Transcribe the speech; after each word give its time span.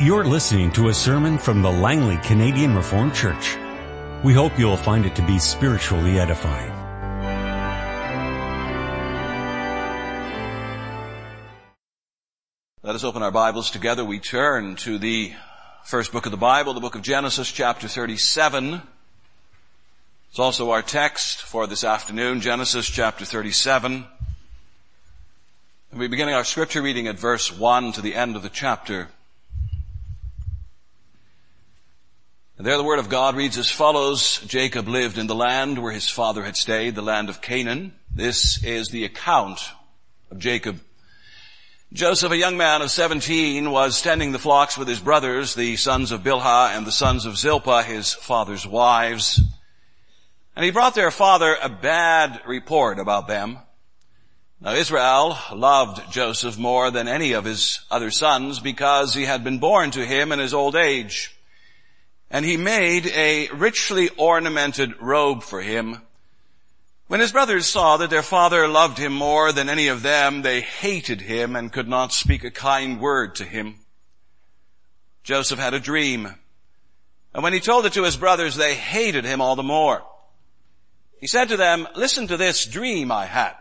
You're 0.00 0.24
listening 0.24 0.72
to 0.72 0.88
a 0.88 0.92
sermon 0.92 1.38
from 1.38 1.62
the 1.62 1.70
Langley 1.70 2.16
Canadian 2.16 2.74
Reformed 2.74 3.14
Church. 3.14 3.56
We 4.24 4.34
hope 4.34 4.58
you'll 4.58 4.76
find 4.76 5.06
it 5.06 5.14
to 5.14 5.22
be 5.22 5.38
spiritually 5.38 6.18
edifying. 6.18 6.72
Let 12.82 12.96
us 12.96 13.04
open 13.04 13.22
our 13.22 13.30
Bibles 13.30 13.70
together. 13.70 14.04
We 14.04 14.18
turn 14.18 14.74
to 14.78 14.98
the 14.98 15.32
first 15.84 16.10
book 16.10 16.26
of 16.26 16.32
the 16.32 16.38
Bible, 16.38 16.74
the 16.74 16.80
book 16.80 16.96
of 16.96 17.02
Genesis, 17.02 17.52
chapter 17.52 17.86
37. 17.86 18.82
It's 20.30 20.40
also 20.40 20.72
our 20.72 20.82
text 20.82 21.40
for 21.40 21.68
this 21.68 21.84
afternoon, 21.84 22.40
Genesis 22.40 22.88
chapter 22.88 23.24
37. 23.24 24.06
We'll 25.92 26.00
be 26.00 26.08
beginning 26.08 26.34
our 26.34 26.42
scripture 26.42 26.82
reading 26.82 27.06
at 27.06 27.16
verse 27.16 27.56
1 27.56 27.92
to 27.92 28.00
the 28.00 28.16
end 28.16 28.34
of 28.34 28.42
the 28.42 28.48
chapter. 28.48 29.06
And 32.56 32.64
there 32.64 32.76
the 32.76 32.84
word 32.84 33.00
of 33.00 33.08
God 33.08 33.34
reads 33.34 33.58
as 33.58 33.68
follows, 33.68 34.38
Jacob 34.46 34.86
lived 34.86 35.18
in 35.18 35.26
the 35.26 35.34
land 35.34 35.76
where 35.82 35.90
his 35.90 36.08
father 36.08 36.44
had 36.44 36.56
stayed, 36.56 36.94
the 36.94 37.02
land 37.02 37.28
of 37.28 37.42
Canaan. 37.42 37.94
This 38.14 38.62
is 38.62 38.90
the 38.90 39.04
account 39.04 39.60
of 40.30 40.38
Jacob. 40.38 40.78
Joseph, 41.92 42.30
a 42.30 42.36
young 42.36 42.56
man 42.56 42.80
of 42.80 42.92
17, 42.92 43.72
was 43.72 44.00
tending 44.02 44.30
the 44.30 44.38
flocks 44.38 44.78
with 44.78 44.86
his 44.86 45.00
brothers, 45.00 45.56
the 45.56 45.74
sons 45.74 46.12
of 46.12 46.22
Bilhah 46.22 46.76
and 46.76 46.86
the 46.86 46.92
sons 46.92 47.26
of 47.26 47.36
Zilpah, 47.36 47.82
his 47.82 48.12
father's 48.12 48.64
wives. 48.64 49.40
And 50.54 50.64
he 50.64 50.70
brought 50.70 50.94
their 50.94 51.10
father 51.10 51.56
a 51.60 51.68
bad 51.68 52.40
report 52.46 53.00
about 53.00 53.26
them. 53.26 53.58
Now 54.60 54.74
Israel 54.74 55.36
loved 55.52 56.08
Joseph 56.12 56.56
more 56.56 56.92
than 56.92 57.08
any 57.08 57.32
of 57.32 57.44
his 57.44 57.80
other 57.90 58.12
sons 58.12 58.60
because 58.60 59.12
he 59.12 59.24
had 59.24 59.42
been 59.42 59.58
born 59.58 59.90
to 59.90 60.06
him 60.06 60.30
in 60.30 60.38
his 60.38 60.54
old 60.54 60.76
age 60.76 61.33
and 62.34 62.44
he 62.44 62.56
made 62.56 63.06
a 63.06 63.48
richly 63.50 64.08
ornamented 64.16 65.00
robe 65.00 65.44
for 65.44 65.62
him. 65.62 66.02
When 67.06 67.20
his 67.20 67.30
brothers 67.30 67.64
saw 67.64 67.98
that 67.98 68.10
their 68.10 68.22
father 68.22 68.66
loved 68.66 68.98
him 68.98 69.12
more 69.12 69.52
than 69.52 69.68
any 69.68 69.86
of 69.86 70.02
them, 70.02 70.42
they 70.42 70.60
hated 70.60 71.20
him 71.20 71.54
and 71.54 71.72
could 71.72 71.86
not 71.86 72.12
speak 72.12 72.42
a 72.42 72.50
kind 72.50 73.00
word 73.00 73.36
to 73.36 73.44
him. 73.44 73.76
Joseph 75.22 75.60
had 75.60 75.74
a 75.74 75.80
dream, 75.80 76.34
and 77.32 77.44
when 77.44 77.52
he 77.52 77.60
told 77.60 77.86
it 77.86 77.92
to 77.92 78.02
his 78.02 78.16
brothers, 78.16 78.56
they 78.56 78.74
hated 78.74 79.24
him 79.24 79.40
all 79.40 79.54
the 79.54 79.62
more. 79.62 80.02
He 81.20 81.28
said 81.28 81.50
to 81.50 81.56
them, 81.56 81.86
listen 81.94 82.26
to 82.26 82.36
this 82.36 82.66
dream 82.66 83.12
I 83.12 83.26
had. 83.26 83.54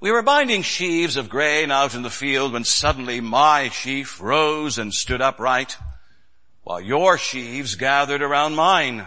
We 0.00 0.10
were 0.10 0.22
binding 0.22 0.62
sheaves 0.62 1.18
of 1.18 1.28
grain 1.28 1.70
out 1.70 1.94
in 1.94 2.00
the 2.00 2.08
field 2.08 2.54
when 2.54 2.64
suddenly 2.64 3.20
my 3.20 3.68
sheaf 3.68 4.22
rose 4.22 4.78
and 4.78 4.94
stood 4.94 5.20
upright 5.20 5.76
while 6.68 6.82
your 6.82 7.16
sheaves 7.16 7.76
gathered 7.76 8.20
around 8.20 8.54
mine 8.54 9.06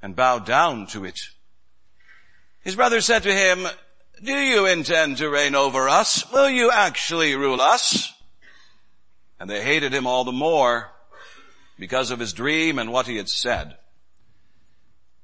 and 0.00 0.16
bowed 0.16 0.46
down 0.46 0.86
to 0.86 1.04
it. 1.04 1.20
His 2.62 2.74
brothers 2.74 3.04
said 3.04 3.24
to 3.24 3.34
him, 3.34 3.66
do 4.24 4.32
you 4.32 4.64
intend 4.64 5.18
to 5.18 5.28
reign 5.28 5.54
over 5.54 5.90
us? 5.90 6.24
Will 6.32 6.48
you 6.48 6.70
actually 6.70 7.36
rule 7.36 7.60
us? 7.60 8.10
And 9.38 9.50
they 9.50 9.62
hated 9.62 9.92
him 9.92 10.06
all 10.06 10.24
the 10.24 10.32
more 10.32 10.90
because 11.78 12.10
of 12.10 12.18
his 12.18 12.32
dream 12.32 12.78
and 12.78 12.90
what 12.90 13.06
he 13.06 13.16
had 13.18 13.28
said. 13.28 13.76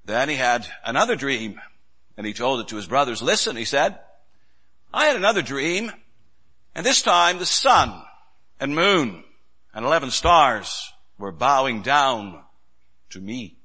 Then 0.04 0.28
he 0.28 0.36
had 0.36 0.66
another 0.84 1.16
dream 1.16 1.58
and 2.18 2.26
he 2.26 2.34
told 2.34 2.60
it 2.60 2.68
to 2.68 2.76
his 2.76 2.86
brothers. 2.86 3.22
Listen, 3.22 3.56
he 3.56 3.64
said, 3.64 3.98
I 4.92 5.06
had 5.06 5.16
another 5.16 5.40
dream 5.40 5.90
and 6.74 6.84
this 6.84 7.00
time 7.00 7.38
the 7.38 7.46
sun 7.46 7.98
and 8.60 8.74
moon 8.74 9.24
and 9.72 9.86
eleven 9.86 10.10
stars 10.10 10.92
were 11.18 11.32
bowing 11.32 11.82
down 11.82 12.42
to 13.10 13.20
me. 13.20 13.56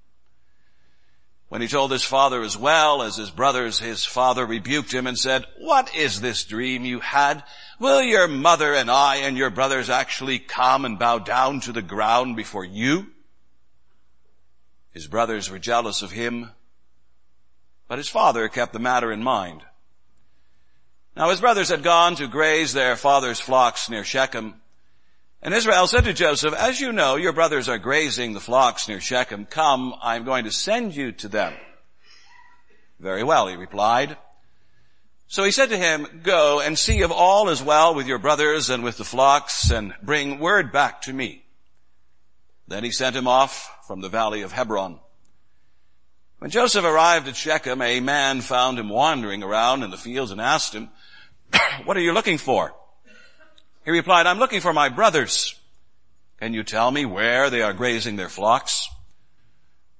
When 1.50 1.62
he 1.62 1.68
told 1.68 1.92
his 1.92 2.04
father 2.04 2.42
as 2.44 2.58
well 2.58 3.02
as 3.02 3.18
his 3.18 3.30
brothers, 3.30 3.80
his 3.80 4.06
father 4.06 4.46
rebuked 4.46 4.94
him 4.94 5.06
and 5.06 5.20
said, 5.20 5.46
what 5.58 5.94
is 5.94 6.22
this 6.22 6.46
dream 6.46 6.86
you 6.86 7.02
had? 7.02 7.44
Will 7.78 8.02
your 8.02 8.30
mother 8.30 8.74
and 8.74 8.90
I 8.90 9.18
and 9.18 9.38
your 9.38 9.50
brothers 9.50 9.90
actually 9.90 10.40
come 10.40 10.86
and 10.86 10.98
bow 10.98 11.20
down 11.20 11.59
to 11.62 11.74
the 11.74 11.81
ground 11.81 12.38
before 12.38 12.64
you? 12.64 13.08
His 14.92 15.08
brothers 15.08 15.50
were 15.50 15.59
jealous 15.59 16.02
of 16.02 16.12
him, 16.12 16.52
but 17.90 17.98
his 17.98 18.08
father 18.08 18.48
kept 18.48 18.72
the 18.72 18.80
matter 18.80 19.12
in 19.12 19.22
mind. 19.22 19.64
Now 21.18 21.31
his 21.31 21.42
brothers 21.42 21.68
had 21.68 21.84
gone 21.84 22.16
to 22.16 22.28
graze 22.28 22.72
their 22.72 22.96
father's 22.96 23.42
flocks 23.42 23.90
near 23.90 24.06
Shechem, 24.06 24.61
and 25.41 25.53
Israel 25.53 25.88
said 25.88 26.03
to 26.03 26.13
Joseph, 26.13 26.53
as 26.53 26.79
you 26.79 26.91
know, 26.91 27.16
your 27.16 27.34
brothers 27.34 27.68
are 27.68 27.79
grazing 27.79 28.34
the 28.34 28.40
flocks 28.40 28.88
near 28.88 29.00
Shechem. 29.00 29.46
Come, 29.46 29.96
I'm 30.02 30.24
going 30.24 30.44
to 30.44 30.52
send 30.52 30.96
you 30.96 31.12
to 31.13 31.28
them. 31.28 31.53
Very 33.00 33.24
well, 33.24 33.47
he 33.47 33.56
replied. 33.56 34.18
So 35.28 35.44
he 35.44 35.51
said 35.51 35.69
to 35.69 35.78
him, 35.78 36.22
go 36.24 36.59
and 36.59 36.78
see 36.78 37.00
if 37.00 37.09
all 37.09 37.50
is 37.50 37.63
well 37.63 37.96
with 37.96 38.06
your 38.06 38.19
brothers 38.19 38.69
and 38.69 38.84
with 38.84 38.97
the 38.97 39.06
flocks 39.06 39.72
and 39.72 39.96
bring 40.03 40.40
word 40.40 40.72
back 40.72 41.01
to 41.03 41.13
me. 41.13 41.44
Then 42.68 42.84
he 42.84 42.91
sent 42.91 43.16
him 43.16 43.28
off 43.28 43.88
from 43.88 44.01
the 44.01 44.09
valley 44.09 44.44
of 44.44 44.51
Hebron. 44.51 45.00
When 46.38 46.51
Joseph 46.51 46.85
arrived 46.85 47.28
at 47.28 47.35
Shechem, 47.35 47.81
a 47.81 48.00
man 48.00 48.41
found 48.41 48.78
him 48.78 48.90
wandering 48.90 49.41
around 49.41 49.84
in 49.84 49.90
the 49.90 49.97
fields 49.97 50.31
and 50.31 50.41
asked 50.41 50.74
him, 50.74 50.90
what 51.85 51.97
are 51.97 52.01
you 52.01 52.13
looking 52.13 52.38
for? 52.38 52.75
He 53.84 53.92
replied, 53.92 54.28
I'm 54.28 54.40
looking 54.40 54.62
for 54.62 54.74
my 54.74 54.90
brothers. 54.90 55.56
Can 56.40 56.53
you 56.53 56.64
tell 56.64 56.92
me 56.92 57.06
where 57.06 57.50
they 57.50 57.62
are 57.62 57.74
grazing 57.74 58.16
their 58.16 58.30
flocks? 58.30 58.88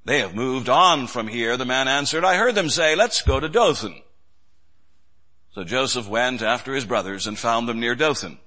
They 0.06 0.19
have 0.19 0.34
moved 0.34 0.69
on 0.69 1.08
from 1.08 1.28
here, 1.28 1.58
the 1.58 1.66
man 1.66 1.88
answered. 1.88 2.24
I 2.24 2.36
heard 2.36 2.56
them 2.56 2.69
say, 2.69 2.96
let's 2.96 3.22
go 3.22 3.40
to 3.40 3.50
Dothan. 3.50 4.02
So 5.53 5.64
Joseph 5.64 6.08
went 6.08 6.42
after 6.42 6.74
his 6.74 6.86
brothers 6.86 7.28
and 7.28 7.38
found 7.38 7.68
them 7.68 7.80
near 7.80 7.94
Dothan. 7.94 8.40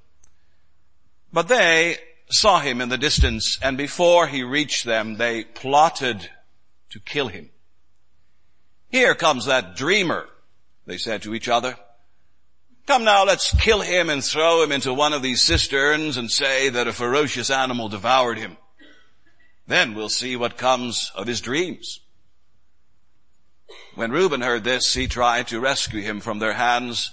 But 1.32 1.48
they 1.48 1.98
saw 2.30 2.60
him 2.60 2.80
in 2.80 2.88
the 2.88 2.98
distance 2.98 3.58
and 3.62 3.76
before 3.76 4.26
he 4.26 4.42
reached 4.42 4.84
them, 4.84 5.16
they 5.16 5.44
plotted 5.44 6.30
to 6.90 7.00
kill 7.00 7.28
him. 7.28 7.50
Here 8.88 9.14
comes 9.14 9.46
that 9.46 9.76
dreamer, 9.76 10.26
they 10.86 10.96
said 10.96 11.22
to 11.22 11.34
each 11.34 11.48
other. 11.48 11.76
Come 12.86 13.04
now, 13.04 13.24
let's 13.24 13.54
kill 13.58 13.80
him 13.80 14.10
and 14.10 14.22
throw 14.22 14.62
him 14.62 14.70
into 14.70 14.92
one 14.92 15.14
of 15.14 15.22
these 15.22 15.42
cisterns 15.42 16.18
and 16.18 16.30
say 16.30 16.68
that 16.68 16.86
a 16.86 16.92
ferocious 16.92 17.50
animal 17.50 17.88
devoured 17.88 18.38
him. 18.38 18.58
Then 19.66 19.94
we'll 19.94 20.10
see 20.10 20.36
what 20.36 20.58
comes 20.58 21.10
of 21.14 21.26
his 21.26 21.40
dreams. 21.40 22.00
When 23.94 24.12
Reuben 24.12 24.42
heard 24.42 24.64
this, 24.64 24.92
he 24.92 25.06
tried 25.06 25.48
to 25.48 25.60
rescue 25.60 26.02
him 26.02 26.20
from 26.20 26.40
their 26.40 26.52
hands. 26.52 27.10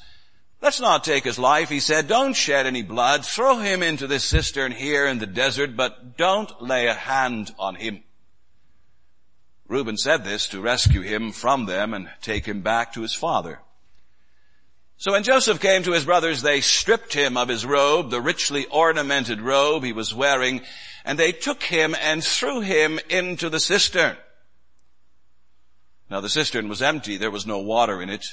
Let's 0.61 0.81
not 0.81 1.05
take 1.05 1.23
his 1.23 1.39
life, 1.39 1.69
he 1.69 1.79
said. 1.79 2.07
Don't 2.07 2.33
shed 2.33 2.67
any 2.67 2.81
blood. 2.81 3.25
Throw 3.25 3.59
him 3.59 3.81
into 3.81 4.07
this 4.07 4.25
cistern 4.25 4.73
here 4.73 5.07
in 5.07 5.19
the 5.19 5.25
desert, 5.25 5.77
but 5.77 6.17
don't 6.17 6.61
lay 6.61 6.87
a 6.87 6.93
hand 6.93 7.55
on 7.57 7.75
him. 7.75 8.03
Reuben 9.69 9.95
said 9.95 10.25
this 10.25 10.47
to 10.47 10.59
rescue 10.59 11.01
him 11.01 11.31
from 11.31 11.65
them 11.65 11.93
and 11.93 12.09
take 12.21 12.45
him 12.45 12.61
back 12.61 12.93
to 12.93 13.01
his 13.01 13.15
father. 13.15 13.61
So 15.01 15.13
when 15.13 15.23
Joseph 15.23 15.59
came 15.59 15.81
to 15.81 15.93
his 15.93 16.05
brothers, 16.05 16.43
they 16.43 16.61
stripped 16.61 17.15
him 17.15 17.35
of 17.35 17.47
his 17.47 17.65
robe, 17.65 18.11
the 18.11 18.21
richly 18.21 18.67
ornamented 18.67 19.41
robe 19.41 19.83
he 19.83 19.93
was 19.93 20.13
wearing, 20.13 20.61
and 21.03 21.17
they 21.17 21.31
took 21.31 21.63
him 21.63 21.95
and 21.99 22.23
threw 22.23 22.61
him 22.61 22.99
into 23.09 23.49
the 23.49 23.59
cistern. 23.59 24.15
Now 26.11 26.21
the 26.21 26.29
cistern 26.29 26.69
was 26.69 26.83
empty, 26.83 27.17
there 27.17 27.31
was 27.31 27.47
no 27.47 27.57
water 27.57 27.99
in 27.99 28.11
it. 28.11 28.23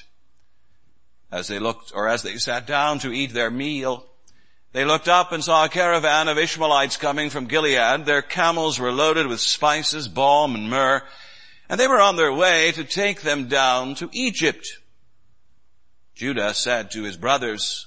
As 1.33 1.49
they 1.49 1.59
looked, 1.59 1.91
or 1.95 2.07
as 2.07 2.23
they 2.23 2.37
sat 2.37 2.67
down 2.67 2.99
to 2.99 3.15
eat 3.15 3.33
their 3.33 3.51
meal, 3.51 4.05
they 4.73 4.85
looked 4.85 5.09
up 5.09 5.33
and 5.33 5.43
saw 5.43 5.65
a 5.65 5.71
caravan 5.71 6.29
of 6.29 6.37
Ishmaelites 6.37 6.99
coming 6.99 7.31
from 7.31 7.47
Gilead. 7.47 8.05
Their 8.05 8.21
camels 8.21 8.79
were 8.79 8.93
loaded 8.93 9.27
with 9.27 9.41
spices, 9.41 10.07
balm, 10.07 10.55
and 10.55 10.69
myrrh, 10.69 11.03
and 11.71 11.81
they 11.81 11.89
were 11.89 12.03
on 12.03 12.17
their 12.17 12.35
way 12.35 12.73
to 12.73 12.85
take 12.85 13.23
them 13.23 13.49
down 13.49 13.95
to 13.95 14.11
Egypt. 14.13 14.69
Judah 16.19 16.53
said 16.53 16.91
to 16.91 17.05
his 17.05 17.17
brothers, 17.17 17.87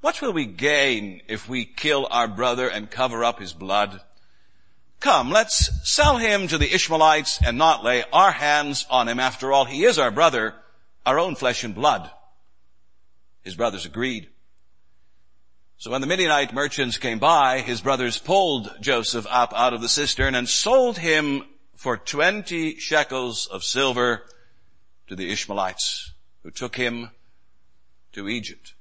what 0.00 0.22
will 0.22 0.32
we 0.32 0.46
gain 0.46 1.20
if 1.26 1.48
we 1.48 1.64
kill 1.64 2.06
our 2.12 2.28
brother 2.28 2.68
and 2.68 2.88
cover 2.88 3.24
up 3.24 3.40
his 3.40 3.52
blood? 3.52 4.00
Come, 5.00 5.30
let's 5.30 5.68
sell 5.82 6.16
him 6.16 6.46
to 6.46 6.58
the 6.58 6.72
Ishmaelites 6.72 7.40
and 7.44 7.58
not 7.58 7.82
lay 7.82 8.04
our 8.12 8.30
hands 8.30 8.86
on 8.88 9.08
him. 9.08 9.18
After 9.18 9.52
all, 9.52 9.64
he 9.64 9.82
is 9.82 9.98
our 9.98 10.12
brother, 10.12 10.54
our 11.04 11.18
own 11.18 11.34
flesh 11.34 11.64
and 11.64 11.74
blood. 11.74 12.08
His 13.42 13.56
brothers 13.56 13.84
agreed. 13.84 14.28
So 15.78 15.90
when 15.90 16.02
the 16.02 16.06
Midianite 16.06 16.54
merchants 16.54 16.98
came 16.98 17.18
by, 17.18 17.62
his 17.62 17.80
brothers 17.80 18.16
pulled 18.16 18.70
Joseph 18.80 19.26
up 19.28 19.52
out 19.56 19.74
of 19.74 19.80
the 19.80 19.88
cistern 19.88 20.36
and 20.36 20.48
sold 20.48 20.98
him 20.98 21.42
for 21.74 21.96
20 21.96 22.78
shekels 22.78 23.48
of 23.48 23.64
silver 23.64 24.22
to 25.08 25.16
the 25.16 25.32
Ishmaelites, 25.32 26.12
who 26.44 26.52
took 26.52 26.76
him 26.76 27.10
to 28.16 28.28
Egypt. 28.28 28.74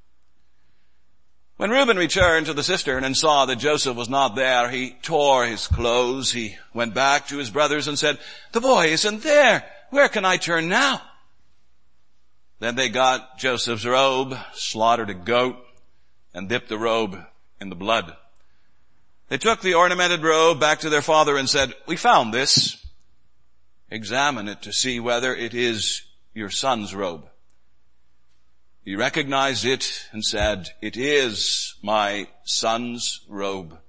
When 1.58 1.70
Reuben 1.70 1.98
returned 1.98 2.48
to 2.48 2.54
the 2.54 2.64
cistern 2.64 3.04
and 3.04 3.16
saw 3.16 3.46
that 3.46 3.58
Joseph 3.58 3.96
was 3.96 4.10
not 4.10 4.36
there, 4.36 4.70
he 4.70 4.96
tore 5.02 5.46
his 5.46 5.68
clothes. 5.68 6.32
He 6.32 6.58
went 6.74 6.94
back 6.94 7.28
to 7.28 7.38
his 7.38 7.50
brothers 7.50 7.88
and 7.88 8.00
said, 8.00 8.18
the 8.54 8.62
boy 8.62 8.88
isn't 8.88 9.24
there. 9.24 9.64
Where 9.90 10.10
can 10.10 10.26
I 10.26 10.38
turn 10.38 10.68
now? 10.68 11.02
Then 12.60 12.76
they 12.76 12.90
got 12.90 13.38
Joseph's 13.38 13.86
robe, 13.86 14.38
slaughtered 14.54 15.10
a 15.10 15.14
goat, 15.14 15.58
and 16.34 16.50
dipped 16.50 16.70
the 16.70 16.78
robe 16.78 17.18
in 17.60 17.70
the 17.70 17.76
blood. 17.76 18.16
They 19.28 19.38
took 19.38 19.62
the 19.62 19.74
ornamented 19.74 20.24
robe 20.24 20.60
back 20.60 20.80
to 20.80 20.90
their 20.90 21.02
father 21.02 21.38
and 21.38 21.50
said, 21.50 21.74
we 21.88 21.98
found 21.98 22.34
this. 22.34 22.86
Examine 23.92 24.48
it 24.48 24.62
to 24.62 24.74
see 24.74 25.00
whether 25.00 25.36
it 25.36 25.54
is 25.54 26.04
your 26.34 26.50
son's 26.50 26.96
robe. 26.96 27.28
He 28.86 28.96
recognized 28.96 29.66
it 29.66 30.08
and 30.12 30.24
said, 30.24 30.70
it 30.80 30.96
is 30.96 31.74
my 31.82 32.28
son's 32.44 33.22
robe. 33.28 33.80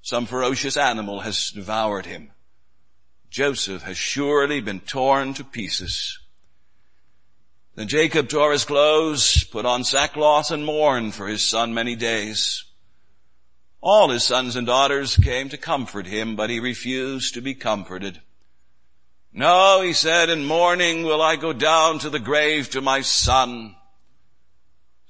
Some 0.00 0.26
ferocious 0.26 0.76
animal 0.76 1.20
has 1.20 1.50
devoured 1.50 2.06
him. 2.06 2.30
Joseph 3.30 3.82
has 3.82 3.98
surely 3.98 4.60
been 4.60 4.78
torn 4.78 5.34
to 5.34 5.42
pieces. 5.42 6.20
Then 7.74 7.88
Jacob 7.88 8.28
tore 8.28 8.52
his 8.52 8.64
clothes, 8.64 9.42
put 9.42 9.66
on 9.66 9.82
sackcloth 9.82 10.52
and 10.52 10.64
mourned 10.64 11.16
for 11.16 11.26
his 11.26 11.42
son 11.42 11.74
many 11.74 11.96
days. 11.96 12.62
All 13.80 14.10
his 14.10 14.22
sons 14.22 14.54
and 14.54 14.68
daughters 14.68 15.16
came 15.16 15.48
to 15.48 15.58
comfort 15.58 16.06
him, 16.06 16.36
but 16.36 16.48
he 16.48 16.60
refused 16.60 17.34
to 17.34 17.40
be 17.40 17.54
comforted. 17.54 18.20
No, 19.32 19.82
he 19.82 19.92
said, 19.92 20.30
in 20.30 20.44
mourning 20.44 21.02
will 21.02 21.20
I 21.20 21.34
go 21.34 21.52
down 21.52 21.98
to 21.98 22.08
the 22.08 22.20
grave 22.20 22.70
to 22.70 22.80
my 22.80 23.00
son. 23.00 23.74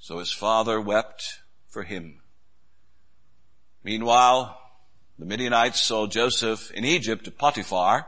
So 0.07 0.19
his 0.19 0.31
father 0.31 0.79
wept 0.79 1.41
for 1.67 1.83
him. 1.83 2.21
Meanwhile, 3.83 4.57
the 5.19 5.25
Midianites 5.25 5.81
sold 5.81 6.11
Joseph 6.11 6.71
in 6.71 6.85
Egypt 6.85 7.25
to 7.25 7.31
Potiphar, 7.31 8.07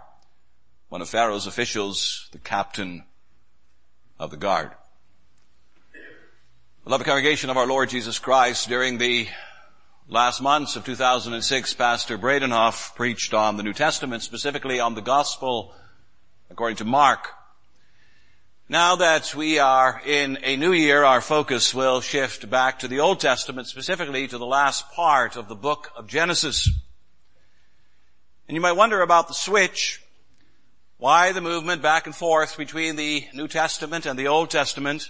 one 0.88 1.02
of 1.02 1.10
Pharaoh's 1.10 1.46
officials, 1.46 2.30
the 2.32 2.38
captain 2.38 3.04
of 4.18 4.32
the 4.32 4.38
guard. 4.38 4.72
Beloved 6.86 7.06
congregation 7.06 7.50
of 7.50 7.58
our 7.58 7.68
Lord 7.68 7.90
Jesus 7.90 8.18
Christ, 8.18 8.70
during 8.70 8.98
the 8.98 9.28
last 10.08 10.42
months 10.42 10.78
of 10.78 10.86
2006, 10.86 11.74
Pastor 11.74 12.18
Bredenhof 12.18 12.96
preached 12.96 13.34
on 13.34 13.58
the 13.58 13.64
New 13.64 13.74
Testament, 13.74 14.24
specifically 14.24 14.80
on 14.80 14.96
the 14.96 15.02
Gospel 15.02 15.74
according 16.50 16.78
to 16.78 16.86
Mark. 16.86 17.28
Now 18.72 18.98
that 18.98 19.34
we 19.34 19.58
are 19.58 20.00
in 20.06 20.38
a 20.44 20.56
new 20.56 20.74
year, 20.74 21.04
our 21.04 21.22
focus 21.22 21.74
will 21.74 22.02
shift 22.02 22.52
back 22.52 22.78
to 22.80 22.88
the 22.88 23.00
Old 23.00 23.20
Testament, 23.20 23.66
specifically 23.66 24.28
to 24.28 24.38
the 24.38 24.46
last 24.46 24.92
part 24.92 25.36
of 25.36 25.48
the 25.48 25.56
book 25.56 25.92
of 25.96 26.06
Genesis. 26.06 26.70
And 28.48 28.54
you 28.54 28.62
might 28.62 28.74
wonder 28.74 29.02
about 29.02 29.28
the 29.28 29.34
switch. 29.34 30.04
Why 31.00 31.32
the 31.32 31.42
movement 31.42 31.82
back 31.82 32.06
and 32.06 32.16
forth 32.16 32.58
between 32.58 32.96
the 32.96 33.26
New 33.34 33.48
Testament 33.48 34.06
and 34.06 34.20
the 34.20 34.28
Old 34.28 34.52
Testament? 34.52 35.10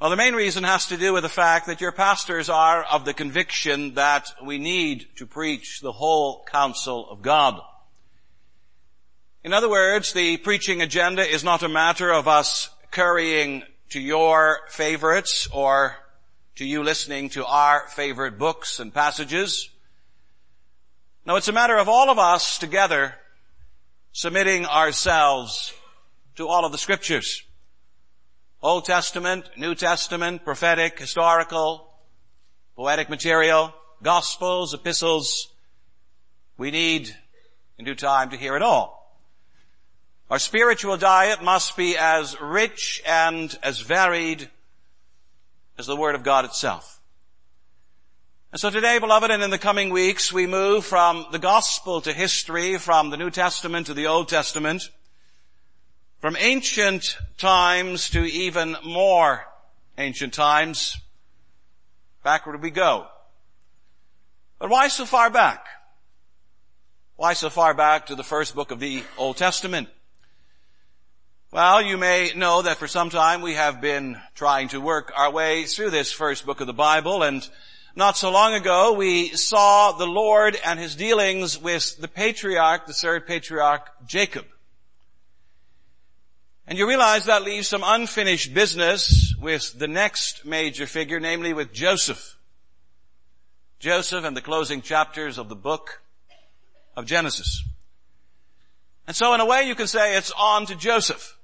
Well, 0.00 0.10
the 0.10 0.16
main 0.16 0.34
reason 0.34 0.64
has 0.64 0.88
to 0.88 0.96
do 0.96 1.12
with 1.12 1.22
the 1.22 1.28
fact 1.28 1.68
that 1.68 1.80
your 1.80 1.92
pastors 1.92 2.48
are 2.48 2.82
of 2.82 3.04
the 3.04 3.14
conviction 3.14 3.94
that 3.94 4.28
we 4.44 4.58
need 4.58 5.06
to 5.18 5.24
preach 5.26 5.80
the 5.80 5.92
whole 5.92 6.44
counsel 6.50 7.08
of 7.08 7.22
God. 7.22 7.60
In 9.44 9.52
other 9.52 9.68
words, 9.68 10.12
the 10.12 10.36
preaching 10.36 10.82
agenda 10.82 11.28
is 11.28 11.42
not 11.42 11.64
a 11.64 11.68
matter 11.68 12.12
of 12.12 12.28
us 12.28 12.70
currying 12.92 13.64
to 13.88 13.98
your 13.98 14.60
favorites 14.68 15.48
or 15.52 15.96
to 16.54 16.64
you 16.64 16.84
listening 16.84 17.28
to 17.30 17.44
our 17.44 17.88
favorite 17.88 18.38
books 18.38 18.78
and 18.78 18.94
passages. 18.94 19.68
No, 21.26 21.34
it's 21.34 21.48
a 21.48 21.52
matter 21.52 21.76
of 21.76 21.88
all 21.88 22.08
of 22.08 22.20
us 22.20 22.56
together 22.56 23.16
submitting 24.12 24.64
ourselves 24.64 25.74
to 26.36 26.46
all 26.46 26.64
of 26.64 26.70
the 26.70 26.78
scriptures. 26.78 27.42
Old 28.62 28.84
Testament, 28.84 29.50
New 29.56 29.74
Testament, 29.74 30.44
prophetic, 30.44 31.00
historical, 31.00 31.92
poetic 32.76 33.10
material, 33.10 33.74
gospels, 34.04 34.72
epistles. 34.72 35.48
We 36.56 36.70
need 36.70 37.12
in 37.76 37.84
due 37.84 37.96
time 37.96 38.30
to 38.30 38.36
hear 38.36 38.54
it 38.54 38.62
all. 38.62 39.01
Our 40.30 40.38
spiritual 40.38 40.96
diet 40.96 41.42
must 41.42 41.76
be 41.76 41.96
as 41.96 42.40
rich 42.40 43.02
and 43.06 43.56
as 43.62 43.80
varied 43.80 44.48
as 45.78 45.86
the 45.86 45.96
Word 45.96 46.14
of 46.14 46.22
God 46.22 46.44
itself. 46.44 47.00
And 48.52 48.60
so 48.60 48.68
today, 48.68 48.98
beloved, 48.98 49.30
and 49.30 49.42
in 49.42 49.50
the 49.50 49.58
coming 49.58 49.90
weeks, 49.90 50.32
we 50.32 50.46
move 50.46 50.84
from 50.84 51.24
the 51.32 51.38
gospel 51.38 52.02
to 52.02 52.12
history, 52.12 52.76
from 52.76 53.08
the 53.08 53.16
New 53.16 53.30
Testament 53.30 53.86
to 53.86 53.94
the 53.94 54.06
Old 54.06 54.28
Testament, 54.28 54.90
from 56.20 56.36
ancient 56.38 57.16
times 57.38 58.10
to 58.10 58.24
even 58.24 58.76
more 58.84 59.46
ancient 59.96 60.34
times. 60.34 60.98
Backward 62.22 62.62
we 62.62 62.70
go. 62.70 63.06
But 64.58 64.70
why 64.70 64.88
so 64.88 65.06
far 65.06 65.30
back? 65.30 65.66
Why 67.16 67.32
so 67.32 67.50
far 67.50 67.74
back 67.74 68.06
to 68.06 68.14
the 68.14 68.22
first 68.22 68.54
book 68.54 68.70
of 68.70 68.80
the 68.80 69.02
Old 69.16 69.36
Testament? 69.36 69.88
Well, 71.52 71.82
you 71.82 71.98
may 71.98 72.32
know 72.34 72.62
that 72.62 72.78
for 72.78 72.88
some 72.88 73.10
time 73.10 73.42
we 73.42 73.52
have 73.52 73.82
been 73.82 74.18
trying 74.34 74.68
to 74.68 74.80
work 74.80 75.12
our 75.14 75.30
way 75.30 75.64
through 75.64 75.90
this 75.90 76.10
first 76.10 76.46
book 76.46 76.62
of 76.62 76.66
the 76.66 76.72
Bible 76.72 77.22
and 77.22 77.46
not 77.94 78.16
so 78.16 78.30
long 78.30 78.54
ago 78.54 78.94
we 78.94 79.28
saw 79.36 79.92
the 79.92 80.06
Lord 80.06 80.56
and 80.64 80.80
his 80.80 80.96
dealings 80.96 81.60
with 81.60 81.98
the 81.98 82.08
patriarch, 82.08 82.86
the 82.86 82.94
third 82.94 83.26
patriarch, 83.26 83.86
Jacob. 84.06 84.46
And 86.66 86.78
you 86.78 86.88
realize 86.88 87.26
that 87.26 87.42
leaves 87.42 87.68
some 87.68 87.82
unfinished 87.84 88.54
business 88.54 89.34
with 89.38 89.78
the 89.78 89.88
next 89.88 90.46
major 90.46 90.86
figure, 90.86 91.20
namely 91.20 91.52
with 91.52 91.70
Joseph. 91.70 92.38
Joseph 93.78 94.24
and 94.24 94.34
the 94.34 94.40
closing 94.40 94.80
chapters 94.80 95.36
of 95.36 95.50
the 95.50 95.54
book 95.54 96.00
of 96.96 97.04
Genesis. 97.04 97.62
And 99.06 99.14
so 99.14 99.34
in 99.34 99.40
a 99.40 99.44
way 99.44 99.64
you 99.64 99.74
can 99.74 99.86
say 99.86 100.16
it's 100.16 100.32
on 100.32 100.64
to 100.64 100.74
Joseph. 100.74 101.36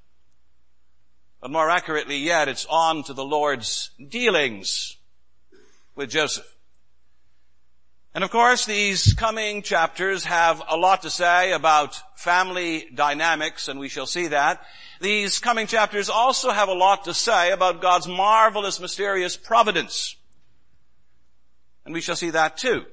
But 1.40 1.50
more 1.50 1.70
accurately 1.70 2.16
yet, 2.16 2.48
it's 2.48 2.66
on 2.68 3.04
to 3.04 3.12
the 3.12 3.24
Lord's 3.24 3.90
dealings 4.08 4.96
with 5.94 6.10
Joseph. 6.10 6.56
And 8.14 8.24
of 8.24 8.30
course, 8.30 8.66
these 8.66 9.14
coming 9.14 9.62
chapters 9.62 10.24
have 10.24 10.62
a 10.68 10.76
lot 10.76 11.02
to 11.02 11.10
say 11.10 11.52
about 11.52 12.00
family 12.18 12.88
dynamics, 12.92 13.68
and 13.68 13.78
we 13.78 13.88
shall 13.88 14.06
see 14.06 14.28
that. 14.28 14.64
These 15.00 15.38
coming 15.38 15.68
chapters 15.68 16.08
also 16.08 16.50
have 16.50 16.68
a 16.68 16.74
lot 16.74 17.04
to 17.04 17.14
say 17.14 17.52
about 17.52 17.80
God's 17.80 18.08
marvelous, 18.08 18.80
mysterious 18.80 19.36
providence. 19.36 20.16
And 21.84 21.94
we 21.94 22.00
shall 22.00 22.16
see 22.16 22.30
that 22.30 22.56
too. 22.56 22.84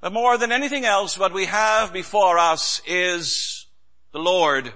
But 0.00 0.12
more 0.12 0.36
than 0.36 0.50
anything 0.50 0.84
else, 0.84 1.16
what 1.16 1.32
we 1.32 1.44
have 1.46 1.92
before 1.92 2.38
us 2.38 2.82
is 2.86 3.66
the 4.12 4.18
Lord 4.18 4.72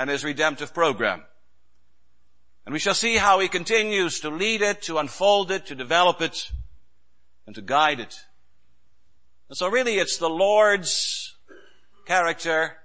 and 0.00 0.08
his 0.08 0.24
redemptive 0.24 0.72
program. 0.72 1.22
And 2.64 2.72
we 2.72 2.78
shall 2.78 2.94
see 2.94 3.18
how 3.18 3.38
he 3.38 3.48
continues 3.48 4.20
to 4.20 4.30
lead 4.30 4.62
it, 4.62 4.80
to 4.82 4.96
unfold 4.96 5.50
it, 5.50 5.66
to 5.66 5.74
develop 5.74 6.22
it, 6.22 6.50
and 7.44 7.54
to 7.54 7.60
guide 7.60 8.00
it. 8.00 8.18
And 9.50 9.58
so 9.58 9.68
really 9.68 9.96
it's 9.96 10.16
the 10.16 10.30
Lord's 10.30 11.36
character 12.06 12.78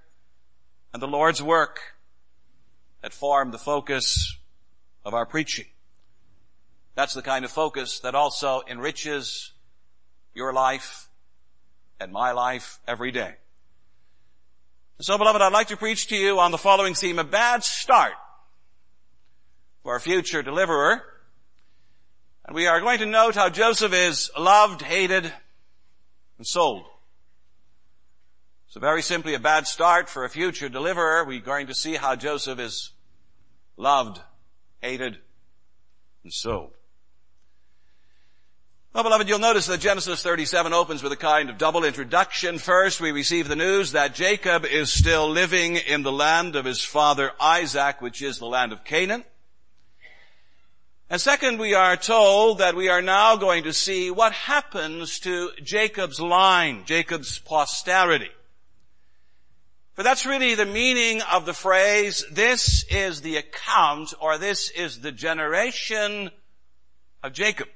and 0.93 1.01
the 1.01 1.07
Lord's 1.07 1.41
work 1.41 1.79
that 3.01 3.13
form 3.13 3.51
the 3.51 3.57
focus 3.57 4.37
of 5.05 5.13
our 5.13 5.25
preaching. 5.25 5.67
That's 6.95 7.13
the 7.13 7.21
kind 7.21 7.45
of 7.45 7.51
focus 7.51 8.01
that 8.01 8.13
also 8.13 8.61
enriches 8.67 9.53
your 10.33 10.51
life 10.51 11.07
and 11.97 12.11
my 12.11 12.33
life 12.33 12.81
every 12.85 13.11
day. 13.11 13.35
So 15.01 15.17
beloved, 15.17 15.41
I'd 15.41 15.51
like 15.51 15.67
to 15.67 15.77
preach 15.77 16.07
to 16.07 16.15
you 16.15 16.39
on 16.39 16.51
the 16.51 16.57
following 16.57 16.93
theme, 16.93 17.19
a 17.19 17.25
bad 17.25 17.65
start 17.65 18.13
for 19.83 19.95
a 19.95 19.99
future 19.99 20.41
deliverer. 20.41 21.03
And 22.45 22.55
we 22.55 22.67
are 22.67 22.79
going 22.79 22.99
to 22.99 23.05
note 23.05 23.35
how 23.35 23.49
Joseph 23.49 23.91
is 23.91 24.31
loved, 24.37 24.81
hated, 24.81 25.33
and 26.37 26.47
sold. 26.47 26.85
So 28.67 28.79
very 28.79 29.01
simply 29.01 29.33
a 29.33 29.39
bad 29.39 29.67
start 29.67 30.07
for 30.07 30.23
a 30.23 30.29
future 30.29 30.69
deliverer. 30.69 31.25
We're 31.25 31.41
going 31.41 31.67
to 31.67 31.73
see 31.73 31.95
how 31.95 32.15
Joseph 32.15 32.59
is 32.59 32.91
loved, 33.75 34.21
hated, 34.81 35.17
and 36.23 36.31
sold. 36.31 36.74
Well, 38.95 39.03
beloved, 39.03 39.27
you'll 39.27 39.39
notice 39.39 39.65
that 39.65 39.81
Genesis 39.81 40.23
37 40.23 40.71
opens 40.71 41.03
with 41.03 41.11
a 41.11 41.17
kind 41.17 41.49
of 41.49 41.57
double 41.57 41.83
introduction. 41.83 42.57
First, 42.57 43.01
we 43.01 43.11
receive 43.11 43.49
the 43.49 43.55
news 43.57 43.91
that 43.91 44.15
Jacob 44.15 44.63
is 44.63 44.89
still 44.89 45.29
living 45.29 45.75
in 45.75 46.03
the 46.03 46.13
land 46.13 46.55
of 46.55 46.63
his 46.63 46.81
father 46.81 47.33
Isaac, 47.37 48.01
which 48.01 48.21
is 48.21 48.39
the 48.39 48.45
land 48.45 48.71
of 48.71 48.85
Canaan. 48.85 49.25
And 51.09 51.19
second, 51.19 51.59
we 51.59 51.73
are 51.73 51.97
told 51.97 52.59
that 52.59 52.77
we 52.77 52.87
are 52.87 53.01
now 53.01 53.35
going 53.35 53.65
to 53.65 53.73
see 53.73 54.11
what 54.11 54.31
happens 54.31 55.19
to 55.19 55.51
Jacob's 55.61 56.21
line, 56.21 56.85
Jacob's 56.85 57.37
posterity. 57.37 58.31
For 59.95 60.03
that's 60.03 60.25
really 60.25 60.55
the 60.55 60.65
meaning 60.65 61.21
of 61.33 61.45
the 61.45 61.53
phrase, 61.53 62.23
this 62.31 62.85
is 62.89 63.19
the 63.19 63.35
account 63.35 64.13
or 64.21 64.37
this 64.37 64.69
is 64.69 65.01
the 65.01 65.11
generation 65.11 66.31
of 67.21 67.33
Jacob. 67.33 67.67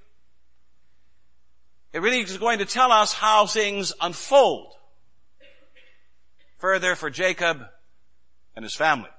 It 1.91 2.01
really 2.01 2.21
is 2.21 2.37
going 2.37 2.59
to 2.59 2.65
tell 2.65 2.91
us 2.91 3.13
how 3.13 3.45
things 3.47 3.93
unfold 3.99 4.73
further 6.59 6.95
for 6.95 7.09
Jacob 7.09 7.65
and 8.55 8.63
his 8.63 8.75
family. 8.75 9.09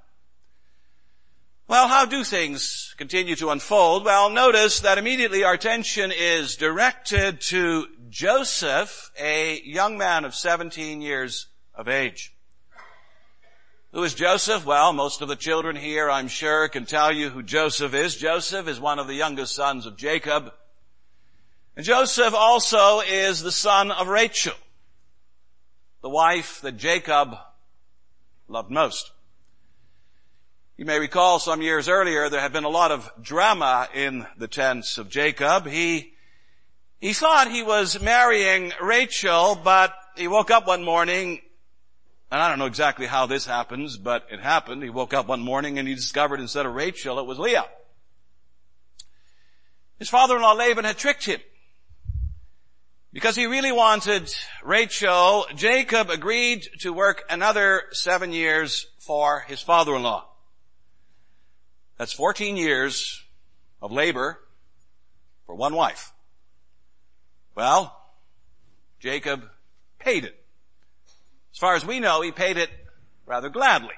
Well, 1.66 1.88
how 1.88 2.04
do 2.04 2.24
things 2.24 2.94
continue 2.98 3.36
to 3.36 3.50
unfold? 3.50 4.04
Well, 4.04 4.28
notice 4.30 4.80
that 4.80 4.98
immediately 4.98 5.44
our 5.44 5.54
attention 5.54 6.12
is 6.14 6.56
directed 6.56 7.40
to 7.42 7.86
Joseph, 8.08 9.10
a 9.18 9.60
young 9.62 9.96
man 9.96 10.24
of 10.24 10.34
17 10.34 11.00
years 11.00 11.46
of 11.74 11.88
age. 11.88 12.34
Who 13.92 14.02
is 14.04 14.14
Joseph? 14.14 14.66
Well, 14.66 14.92
most 14.92 15.22
of 15.22 15.28
the 15.28 15.36
children 15.36 15.74
here, 15.74 16.10
I'm 16.10 16.28
sure, 16.28 16.68
can 16.68 16.86
tell 16.86 17.12
you 17.12 17.30
who 17.30 17.42
Joseph 17.42 17.94
is. 17.94 18.16
Joseph 18.16 18.68
is 18.68 18.78
one 18.78 18.98
of 18.98 19.06
the 19.06 19.14
youngest 19.14 19.54
sons 19.54 19.86
of 19.86 19.96
Jacob. 19.96 20.52
And 21.76 21.84
Joseph 21.84 22.34
also 22.34 23.00
is 23.00 23.42
the 23.42 23.52
son 23.52 23.90
of 23.90 24.08
Rachel, 24.08 24.54
the 26.02 26.08
wife 26.08 26.60
that 26.62 26.76
Jacob 26.76 27.36
loved 28.48 28.70
most. 28.70 29.10
You 30.76 30.84
may 30.84 30.98
recall 30.98 31.38
some 31.38 31.62
years 31.62 31.88
earlier 31.88 32.28
there 32.28 32.40
had 32.40 32.52
been 32.52 32.64
a 32.64 32.68
lot 32.68 32.90
of 32.90 33.10
drama 33.20 33.88
in 33.94 34.26
the 34.36 34.48
tents 34.48 34.98
of 34.98 35.08
Jacob. 35.10 35.66
He, 35.66 36.14
he 37.00 37.12
thought 37.12 37.50
he 37.50 37.62
was 37.62 38.00
marrying 38.00 38.72
Rachel, 38.80 39.60
but 39.62 39.94
he 40.16 40.26
woke 40.26 40.50
up 40.50 40.66
one 40.66 40.82
morning 40.82 41.40
and 42.30 42.40
I 42.40 42.48
don't 42.48 42.60
know 42.60 42.66
exactly 42.66 43.06
how 43.06 43.26
this 43.26 43.44
happens, 43.44 43.96
but 43.96 44.26
it 44.30 44.38
happened. 44.38 44.84
He 44.84 44.90
woke 44.90 45.12
up 45.12 45.26
one 45.26 45.40
morning 45.40 45.78
and 45.78 45.88
he 45.88 45.94
discovered 45.94 46.38
instead 46.38 46.64
of 46.64 46.74
Rachel, 46.74 47.18
it 47.18 47.26
was 47.26 47.40
Leah. 47.40 47.66
His 49.98 50.08
father-in-law 50.08 50.52
Laban 50.52 50.84
had 50.84 50.96
tricked 50.96 51.26
him. 51.26 51.40
Because 53.12 53.34
he 53.34 53.46
really 53.46 53.72
wanted 53.72 54.32
Rachel, 54.62 55.46
Jacob 55.56 56.10
agreed 56.10 56.68
to 56.80 56.92
work 56.92 57.24
another 57.28 57.82
seven 57.90 58.32
years 58.32 58.86
for 58.98 59.40
his 59.40 59.60
father-in-law. 59.60 60.26
That's 61.98 62.12
14 62.12 62.56
years 62.56 63.22
of 63.82 63.90
labor 63.90 64.40
for 65.44 65.56
one 65.56 65.74
wife. 65.74 66.12
Well, 67.56 67.96
Jacob 69.00 69.42
paid 69.98 70.24
it. 70.24 70.36
As 71.52 71.58
far 71.58 71.74
as 71.74 71.84
we 71.84 71.98
know, 71.98 72.22
he 72.22 72.30
paid 72.30 72.58
it 72.58 72.70
rather 73.26 73.48
gladly. 73.48 73.94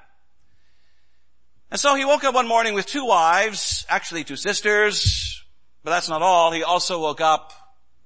And 1.71 1.78
so 1.78 1.95
he 1.95 2.04
woke 2.04 2.25
up 2.25 2.35
one 2.35 2.49
morning 2.49 2.75
with 2.75 2.87
two 2.87 3.04
wives, 3.04 3.85
actually 3.88 4.25
two 4.25 4.37
sisters, 4.37 5.45
but 5.85 5.90
that's 5.90 6.09
not 6.09 6.23
all. 6.23 6.50
He 6.50 6.62
also 6.62 7.00
woke 7.00 7.21
up 7.21 7.52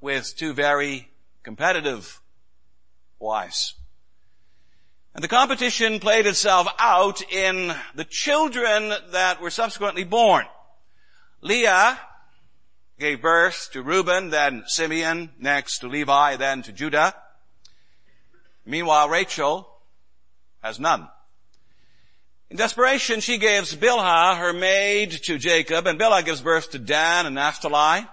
with 0.07 0.37
two 0.37 0.53
very 0.53 1.09
competitive 1.43 2.21
wives. 3.19 3.75
And 5.17 5.25
the 5.25 5.27
competition 5.27 5.99
played 5.99 6.29
itself 6.29 6.69
out 6.79 7.23
in 7.33 7.75
the 7.97 8.05
children 8.05 8.93
that 9.11 9.41
were 9.41 9.51
subsequently 9.51 10.05
born. 10.05 10.45
Leah 11.41 11.99
gave 13.01 13.21
birth 13.21 13.71
to 13.73 13.83
Reuben, 13.83 14.31
then 14.31 14.63
Simeon, 14.69 15.31
next 15.41 15.81
to 15.81 15.89
Levi, 15.89 16.37
then 16.37 16.63
to 16.63 16.71
Judah. 16.71 17.13
Meanwhile, 18.65 19.09
Rachel 19.09 19.69
has 20.63 20.79
none. 20.79 21.09
In 22.49 22.57
desperation, 22.57 23.19
she 23.19 23.39
gives 23.39 23.75
Bilhah, 23.75 24.39
her 24.39 24.53
maid, 24.53 25.11
to 25.25 25.37
Jacob, 25.37 25.89
and 25.89 25.99
Bilhah 25.99 26.25
gives 26.25 26.43
birth 26.43 26.71
to 26.71 26.79
Dan 26.79 27.27
and 27.27 27.35
Naphtali. 27.35 28.07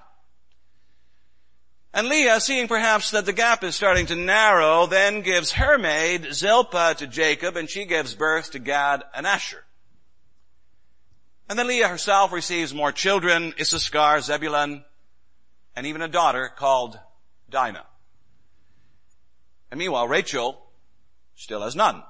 And 1.93 2.07
Leah, 2.07 2.39
seeing 2.39 2.67
perhaps 2.67 3.11
that 3.11 3.25
the 3.25 3.33
gap 3.33 3.63
is 3.63 3.75
starting 3.75 4.07
to 4.07 4.15
narrow, 4.15 4.87
then 4.87 5.21
gives 5.21 5.51
her 5.53 5.77
maid, 5.77 6.33
Zilpah, 6.33 6.95
to 6.95 7.05
Jacob, 7.05 7.55
and 7.55 7.69
she 7.69 7.85
gives 7.85 8.15
birth 8.15 8.51
to 8.51 8.59
Gad 8.59 9.03
and 9.13 9.27
Asher. 9.27 9.63
And 11.47 11.59
then 11.59 11.67
Leah 11.67 11.87
herself 11.87 12.31
receives 12.31 12.73
more 12.73 12.91
children, 12.91 13.53
Issachar, 13.59 14.21
Zebulun, 14.21 14.83
and 15.75 15.85
even 15.85 16.01
a 16.01 16.07
daughter 16.07 16.51
called 16.55 16.97
Dinah. 17.49 17.85
And 19.69 19.77
meanwhile, 19.77 20.07
Rachel 20.07 20.59
still 21.35 21.61
has 21.61 21.75
none. 21.75 22.01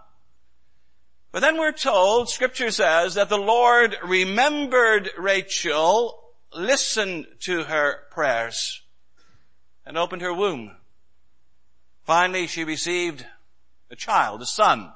But 1.33 1.41
then 1.41 1.57
we're 1.57 1.71
told, 1.71 2.29
scripture 2.29 2.71
says, 2.71 3.15
that 3.15 3.27
the 3.27 3.37
Lord 3.37 3.97
remembered 4.05 5.09
Rachel, 5.17 6.21
listened 6.53 7.25
to 7.41 7.63
her 7.63 8.03
prayers, 8.11 8.82
and 9.85 9.97
opened 9.97 10.21
her 10.21 10.33
womb. 10.33 10.71
Finally, 12.03 12.47
she 12.47 12.63
received 12.63 13.25
a 13.89 13.95
child, 13.95 14.41
a 14.41 14.45
son, 14.45 14.91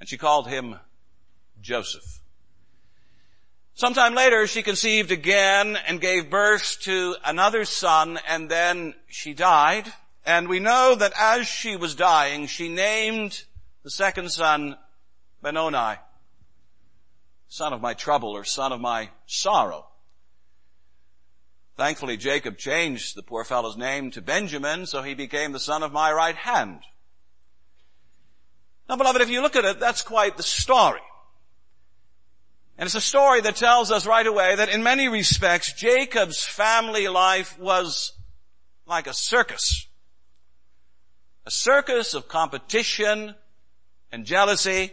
and 0.00 0.08
she 0.08 0.18
called 0.18 0.48
him 0.48 0.76
Joseph. 1.60 2.20
Sometime 3.74 4.14
later, 4.14 4.46
she 4.46 4.62
conceived 4.62 5.10
again 5.10 5.76
and 5.88 6.00
gave 6.00 6.30
birth 6.30 6.78
to 6.82 7.16
another 7.24 7.64
son, 7.64 8.20
and 8.28 8.48
then 8.48 8.94
she 9.08 9.34
died. 9.34 9.92
And 10.24 10.48
we 10.48 10.60
know 10.60 10.94
that 10.94 11.12
as 11.18 11.48
she 11.48 11.76
was 11.76 11.94
dying, 11.94 12.46
she 12.46 12.68
named 12.68 13.44
the 13.82 13.90
second 13.90 14.30
son 14.30 14.76
Benoni, 15.42 15.96
son 17.48 17.72
of 17.72 17.80
my 17.80 17.94
trouble 17.94 18.30
or 18.30 18.44
son 18.44 18.72
of 18.72 18.80
my 18.80 19.10
sorrow. 19.26 19.86
Thankfully, 21.76 22.16
Jacob 22.16 22.56
changed 22.56 23.16
the 23.16 23.22
poor 23.22 23.44
fellow's 23.44 23.76
name 23.76 24.12
to 24.12 24.22
Benjamin, 24.22 24.86
so 24.86 25.02
he 25.02 25.14
became 25.14 25.52
the 25.52 25.58
son 25.58 25.82
of 25.82 25.92
my 25.92 26.12
right 26.12 26.36
hand. 26.36 26.80
Now, 28.88 28.96
beloved, 28.96 29.20
if 29.20 29.30
you 29.30 29.42
look 29.42 29.56
at 29.56 29.64
it, 29.64 29.80
that's 29.80 30.02
quite 30.02 30.36
the 30.36 30.42
story. 30.42 31.00
And 32.78 32.86
it's 32.86 32.94
a 32.94 33.00
story 33.00 33.40
that 33.40 33.56
tells 33.56 33.90
us 33.90 34.06
right 34.06 34.26
away 34.26 34.56
that 34.56 34.68
in 34.68 34.82
many 34.82 35.08
respects, 35.08 35.72
Jacob's 35.72 36.44
family 36.44 37.08
life 37.08 37.58
was 37.58 38.12
like 38.86 39.06
a 39.06 39.14
circus. 39.14 39.86
A 41.46 41.50
circus 41.50 42.14
of 42.14 42.28
competition 42.28 43.34
and 44.12 44.24
jealousy, 44.24 44.92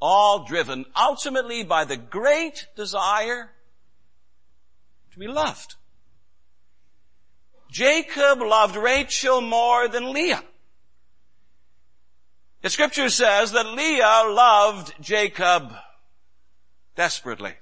all 0.00 0.44
driven 0.44 0.84
ultimately 0.96 1.62
by 1.62 1.84
the 1.84 1.96
great 1.96 2.66
desire 2.76 3.50
to 5.12 5.18
be 5.18 5.28
loved. 5.28 5.76
Jacob 7.70 8.40
loved 8.40 8.76
Rachel 8.76 9.40
more 9.40 9.88
than 9.88 10.12
Leah. 10.12 10.42
The 12.62 12.70
scripture 12.70 13.08
says 13.08 13.52
that 13.52 13.66
Leah 13.66 14.24
loved 14.28 14.94
Jacob 15.00 15.72
desperately. 16.94 17.54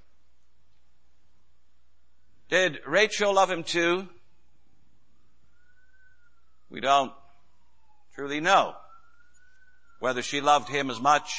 Did 2.49 2.81
Rachel 2.87 3.35
love 3.35 3.51
him 3.51 3.63
too? 3.63 4.09
We 6.69 6.81
don't 6.81 7.13
truly 8.15 8.41
know 8.41 8.75
whether 10.01 10.23
she 10.23 10.41
loved 10.41 10.69
him 10.69 10.91
as 10.91 11.01
much 11.01 11.33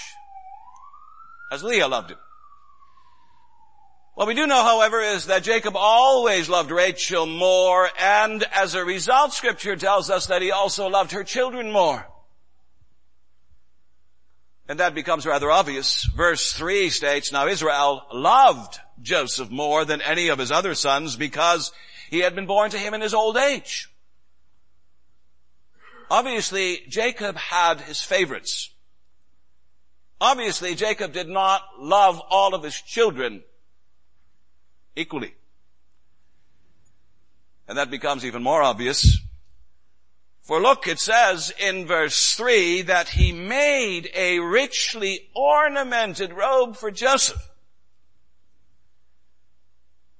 as 1.51 1.63
Leah 1.63 1.87
loved 1.87 2.11
him. 2.11 2.17
What 4.13 4.27
we 4.27 4.33
do 4.33 4.45
know, 4.45 4.63
however, 4.63 4.99
is 4.99 5.27
that 5.27 5.43
Jacob 5.43 5.75
always 5.75 6.49
loved 6.49 6.69
Rachel 6.69 7.25
more, 7.25 7.89
and 7.97 8.43
as 8.53 8.75
a 8.75 8.83
result, 8.83 9.33
scripture 9.33 9.77
tells 9.77 10.09
us 10.09 10.27
that 10.27 10.41
he 10.41 10.51
also 10.51 10.87
loved 10.87 11.13
her 11.13 11.23
children 11.23 11.71
more. 11.71 12.05
And 14.67 14.79
that 14.79 14.93
becomes 14.93 15.25
rather 15.25 15.49
obvious. 15.49 16.03
Verse 16.15 16.51
3 16.53 16.89
states, 16.89 17.31
Now 17.31 17.47
Israel 17.47 18.05
loved 18.11 18.79
Joseph 19.01 19.49
more 19.49 19.85
than 19.85 20.01
any 20.01 20.27
of 20.27 20.39
his 20.39 20.51
other 20.51 20.75
sons 20.75 21.15
because 21.15 21.71
he 22.09 22.19
had 22.19 22.35
been 22.35 22.45
born 22.45 22.69
to 22.71 22.77
him 22.77 22.93
in 22.93 23.01
his 23.01 23.13
old 23.13 23.37
age. 23.37 23.89
Obviously, 26.09 26.83
Jacob 26.89 27.37
had 27.37 27.79
his 27.79 28.01
favorites. 28.01 28.71
Obviously, 30.19 30.75
Jacob 30.75 31.13
did 31.13 31.29
not 31.29 31.61
love 31.79 32.21
all 32.29 32.53
of 32.53 32.63
his 32.63 32.79
children 32.79 33.43
equally. 34.95 35.33
And 37.67 37.77
that 37.77 37.89
becomes 37.89 38.25
even 38.25 38.43
more 38.43 38.61
obvious. 38.61 39.19
For 40.41 40.59
look, 40.59 40.87
it 40.87 40.99
says 40.99 41.53
in 41.59 41.85
verse 41.85 42.33
3 42.33 42.83
that 42.83 43.09
he 43.09 43.31
made 43.31 44.09
a 44.13 44.39
richly 44.39 45.29
ornamented 45.35 46.33
robe 46.33 46.75
for 46.75 46.91
Joseph. 46.91 47.49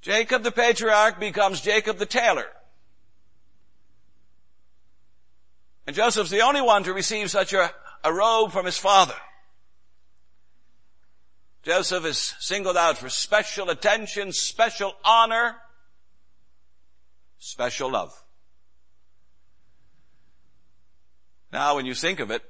Jacob 0.02 0.44
the 0.44 0.52
patriarch 0.52 1.20
becomes 1.20 1.62
Jacob 1.62 1.98
the 1.98 2.06
tailor. 2.06 2.48
And 5.86 5.96
Joseph's 5.96 6.30
the 6.30 6.42
only 6.42 6.62
one 6.62 6.84
to 6.84 6.94
receive 6.94 7.30
such 7.30 7.54
a, 7.54 7.72
a 8.04 8.14
robe 8.14 8.52
from 8.52 8.66
his 8.66 8.78
father. 8.78 9.16
Joseph 11.64 12.06
is 12.06 12.18
singled 12.40 12.78
out 12.78 12.98
for 12.98 13.10
special 13.10 13.70
attention, 13.70 14.32
special 14.32 14.96
honor, 15.06 15.58
special 17.38 17.92
love. 17.92 18.12
Now 21.52 21.76
when 21.76 21.86
you 21.86 21.94
think 21.94 22.20
of 22.20 22.32
it, 22.32 22.42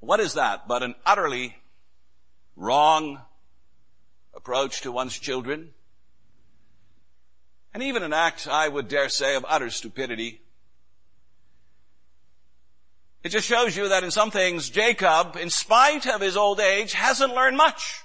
what 0.00 0.20
is 0.20 0.34
that 0.34 0.68
but 0.68 0.82
an 0.82 0.94
utterly 1.06 1.56
wrong 2.56 3.20
approach 4.34 4.82
to 4.82 4.92
one's 4.92 5.18
children? 5.18 5.70
And 7.72 7.82
even 7.82 8.02
an 8.02 8.12
act, 8.12 8.48
I 8.48 8.68
would 8.68 8.88
dare 8.88 9.08
say, 9.08 9.34
of 9.34 9.46
utter 9.48 9.70
stupidity. 9.70 10.42
It 13.24 13.30
just 13.30 13.48
shows 13.48 13.76
you 13.76 13.88
that 13.88 14.04
in 14.04 14.10
some 14.10 14.30
things, 14.30 14.70
Jacob, 14.70 15.36
in 15.36 15.50
spite 15.50 16.06
of 16.06 16.20
his 16.20 16.36
old 16.36 16.60
age, 16.60 16.92
hasn't 16.92 17.34
learned 17.34 17.56
much. 17.56 18.00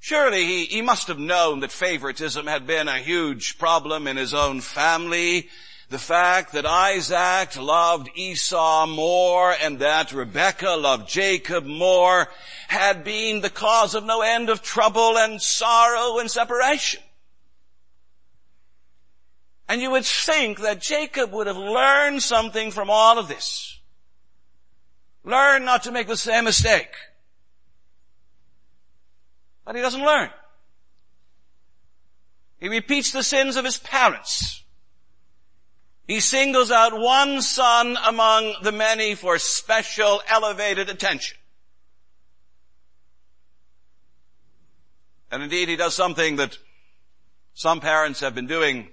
Surely 0.00 0.44
he, 0.44 0.64
he 0.66 0.82
must 0.82 1.08
have 1.08 1.18
known 1.18 1.60
that 1.60 1.72
favoritism 1.72 2.46
had 2.46 2.66
been 2.66 2.88
a 2.88 2.98
huge 2.98 3.58
problem 3.58 4.06
in 4.06 4.16
his 4.16 4.34
own 4.34 4.60
family. 4.60 5.48
The 5.90 5.98
fact 5.98 6.52
that 6.52 6.66
Isaac 6.66 7.56
loved 7.56 8.10
Esau 8.14 8.86
more 8.86 9.54
and 9.62 9.78
that 9.78 10.12
Rebekah 10.12 10.76
loved 10.76 11.08
Jacob 11.08 11.64
more 11.64 12.28
had 12.68 13.04
been 13.04 13.40
the 13.40 13.50
cause 13.50 13.94
of 13.94 14.04
no 14.04 14.22
end 14.22 14.48
of 14.48 14.62
trouble 14.62 15.16
and 15.16 15.40
sorrow 15.40 16.18
and 16.18 16.30
separation. 16.30 17.00
And 19.68 19.80
you 19.80 19.90
would 19.90 20.04
think 20.04 20.60
that 20.60 20.80
Jacob 20.80 21.32
would 21.32 21.46
have 21.46 21.56
learned 21.56 22.22
something 22.22 22.70
from 22.70 22.90
all 22.90 23.18
of 23.18 23.28
this. 23.28 23.80
Learn 25.24 25.64
not 25.64 25.84
to 25.84 25.92
make 25.92 26.06
the 26.06 26.16
same 26.16 26.44
mistake. 26.44 26.90
But 29.64 29.74
he 29.74 29.80
doesn't 29.80 30.04
learn. 30.04 30.30
He 32.60 32.68
repeats 32.68 33.12
the 33.12 33.22
sins 33.22 33.56
of 33.56 33.64
his 33.64 33.78
parents. 33.78 34.62
He 36.06 36.20
singles 36.20 36.70
out 36.70 36.98
one 36.98 37.40
son 37.40 37.96
among 38.06 38.56
the 38.62 38.72
many 38.72 39.14
for 39.14 39.38
special 39.38 40.22
elevated 40.28 40.90
attention. 40.90 41.38
And 45.30 45.42
indeed 45.42 45.68
he 45.68 45.76
does 45.76 45.94
something 45.94 46.36
that 46.36 46.58
some 47.54 47.80
parents 47.80 48.20
have 48.20 48.34
been 48.34 48.46
doing 48.46 48.88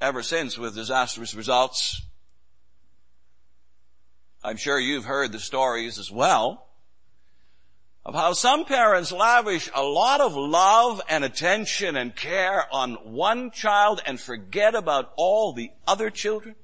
ever 0.00 0.22
since 0.22 0.56
with 0.56 0.74
disastrous 0.74 1.34
results. 1.34 2.02
I'm 4.42 4.56
sure 4.56 4.78
you've 4.78 5.04
heard 5.04 5.32
the 5.32 5.38
stories 5.38 5.98
as 5.98 6.10
well 6.10 6.66
of 8.04 8.14
how 8.14 8.32
some 8.32 8.64
parents 8.64 9.12
lavish 9.12 9.68
a 9.74 9.82
lot 9.82 10.22
of 10.22 10.34
love 10.34 11.02
and 11.08 11.22
attention 11.22 11.96
and 11.96 12.16
care 12.16 12.64
on 12.72 12.94
one 12.94 13.50
child 13.50 14.00
and 14.06 14.18
forget 14.18 14.74
about 14.74 15.12
all 15.16 15.52
the 15.52 15.70
other 15.86 16.08
children. 16.08 16.54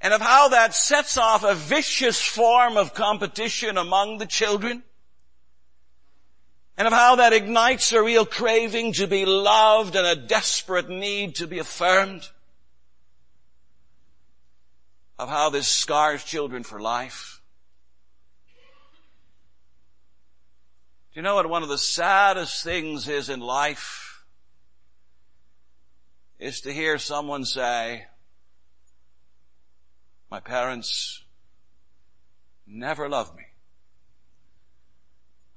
And 0.00 0.14
of 0.14 0.20
how 0.20 0.48
that 0.48 0.74
sets 0.74 1.18
off 1.18 1.42
a 1.42 1.54
vicious 1.54 2.22
form 2.22 2.76
of 2.76 2.94
competition 2.94 3.76
among 3.76 4.18
the 4.18 4.26
children 4.26 4.84
and 6.76 6.86
of 6.86 6.92
how 6.92 7.16
that 7.16 7.32
ignites 7.32 7.92
a 7.92 8.02
real 8.02 8.26
craving 8.26 8.92
to 8.94 9.06
be 9.06 9.24
loved 9.24 9.94
and 9.94 10.06
a 10.06 10.16
desperate 10.16 10.88
need 10.88 11.36
to 11.36 11.46
be 11.46 11.58
affirmed, 11.58 12.28
of 15.18 15.28
how 15.28 15.50
this 15.50 15.68
scars 15.68 16.24
children 16.24 16.64
for 16.64 16.80
life. 16.80 17.40
Do 21.12 21.20
you 21.20 21.22
know 21.22 21.36
what 21.36 21.48
one 21.48 21.62
of 21.62 21.68
the 21.68 21.78
saddest 21.78 22.64
things 22.64 23.08
is 23.08 23.28
in 23.28 23.38
life? 23.38 24.24
Is 26.40 26.62
to 26.62 26.72
hear 26.72 26.98
someone 26.98 27.44
say, 27.44 28.06
my 30.28 30.40
parents 30.40 31.22
never 32.66 33.08
loved 33.08 33.36
me. 33.36 33.43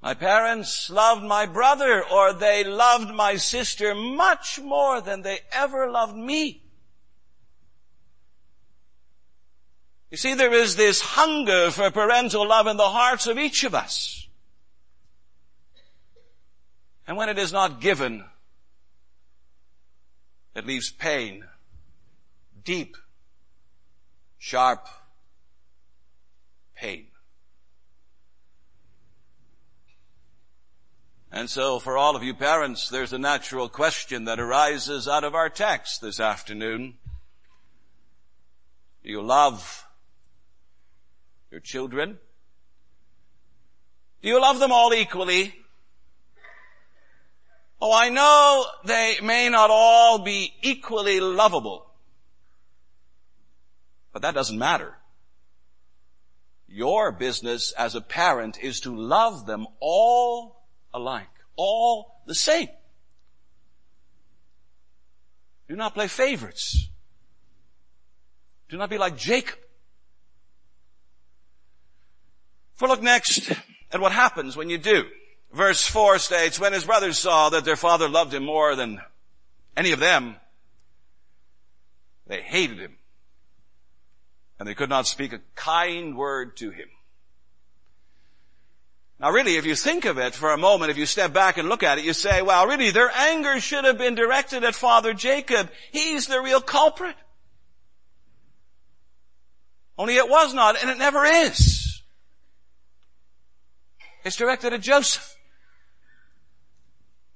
My 0.00 0.14
parents 0.14 0.88
loved 0.90 1.24
my 1.24 1.46
brother 1.46 2.04
or 2.04 2.32
they 2.32 2.62
loved 2.62 3.12
my 3.12 3.36
sister 3.36 3.94
much 3.94 4.60
more 4.60 5.00
than 5.00 5.22
they 5.22 5.40
ever 5.52 5.90
loved 5.90 6.16
me. 6.16 6.62
You 10.10 10.16
see, 10.16 10.34
there 10.34 10.54
is 10.54 10.76
this 10.76 11.00
hunger 11.00 11.70
for 11.70 11.90
parental 11.90 12.46
love 12.46 12.66
in 12.66 12.76
the 12.76 12.88
hearts 12.88 13.26
of 13.26 13.38
each 13.38 13.64
of 13.64 13.74
us. 13.74 14.28
And 17.06 17.16
when 17.16 17.28
it 17.28 17.38
is 17.38 17.52
not 17.52 17.80
given, 17.80 18.24
it 20.54 20.66
leaves 20.66 20.90
pain, 20.90 21.44
deep, 22.64 22.96
sharp 24.38 24.88
pain. 26.74 27.07
And 31.30 31.50
so 31.50 31.78
for 31.78 31.98
all 31.98 32.16
of 32.16 32.22
you 32.22 32.34
parents, 32.34 32.88
there's 32.88 33.12
a 33.12 33.18
natural 33.18 33.68
question 33.68 34.24
that 34.24 34.40
arises 34.40 35.06
out 35.06 35.24
of 35.24 35.34
our 35.34 35.50
text 35.50 36.00
this 36.00 36.20
afternoon. 36.20 36.94
Do 39.04 39.10
you 39.10 39.20
love 39.20 39.86
your 41.50 41.60
children? 41.60 42.18
Do 44.22 44.28
you 44.28 44.40
love 44.40 44.58
them 44.58 44.72
all 44.72 44.92
equally? 44.94 45.54
Oh, 47.80 47.92
I 47.92 48.08
know 48.08 48.66
they 48.84 49.18
may 49.22 49.48
not 49.48 49.70
all 49.70 50.18
be 50.18 50.52
equally 50.62 51.20
lovable, 51.20 51.86
but 54.12 54.22
that 54.22 54.34
doesn't 54.34 54.58
matter. 54.58 54.94
Your 56.66 57.12
business 57.12 57.72
as 57.72 57.94
a 57.94 58.00
parent 58.00 58.58
is 58.60 58.80
to 58.80 58.96
love 58.96 59.46
them 59.46 59.66
all 59.78 60.57
alike, 60.92 61.28
all 61.56 62.22
the 62.26 62.34
same. 62.34 62.68
Do 65.68 65.76
not 65.76 65.94
play 65.94 66.08
favorites. 66.08 66.88
Do 68.68 68.76
not 68.76 68.90
be 68.90 68.98
like 68.98 69.16
Jacob. 69.16 69.58
For 72.74 72.88
look 72.88 73.02
next 73.02 73.50
at 73.90 74.00
what 74.00 74.12
happens 74.12 74.56
when 74.56 74.70
you 74.70 74.78
do. 74.78 75.04
Verse 75.52 75.86
4 75.86 76.18
states, 76.18 76.60
when 76.60 76.72
his 76.72 76.84
brothers 76.84 77.18
saw 77.18 77.48
that 77.50 77.64
their 77.64 77.76
father 77.76 78.08
loved 78.08 78.34
him 78.34 78.44
more 78.44 78.76
than 78.76 79.00
any 79.76 79.92
of 79.92 80.00
them, 80.00 80.36
they 82.26 82.42
hated 82.42 82.78
him. 82.78 82.96
And 84.58 84.68
they 84.68 84.74
could 84.74 84.90
not 84.90 85.06
speak 85.06 85.32
a 85.32 85.40
kind 85.54 86.16
word 86.16 86.56
to 86.58 86.70
him. 86.70 86.88
Now 89.20 89.32
really, 89.32 89.56
if 89.56 89.66
you 89.66 89.74
think 89.74 90.04
of 90.04 90.18
it 90.18 90.34
for 90.34 90.52
a 90.52 90.58
moment, 90.58 90.92
if 90.92 90.98
you 90.98 91.06
step 91.06 91.32
back 91.32 91.58
and 91.58 91.68
look 91.68 91.82
at 91.82 91.98
it, 91.98 92.04
you 92.04 92.12
say, 92.12 92.40
well, 92.40 92.66
really, 92.66 92.90
their 92.90 93.10
anger 93.10 93.58
should 93.58 93.84
have 93.84 93.98
been 93.98 94.14
directed 94.14 94.62
at 94.62 94.76
Father 94.76 95.12
Jacob. 95.12 95.70
He's 95.90 96.26
the 96.26 96.40
real 96.40 96.60
culprit. 96.60 97.16
Only 99.96 100.14
it 100.14 100.28
was 100.28 100.54
not, 100.54 100.80
and 100.80 100.88
it 100.88 100.98
never 100.98 101.24
is. 101.24 102.00
It's 104.24 104.36
directed 104.36 104.72
at 104.72 104.82
Joseph. 104.82 105.34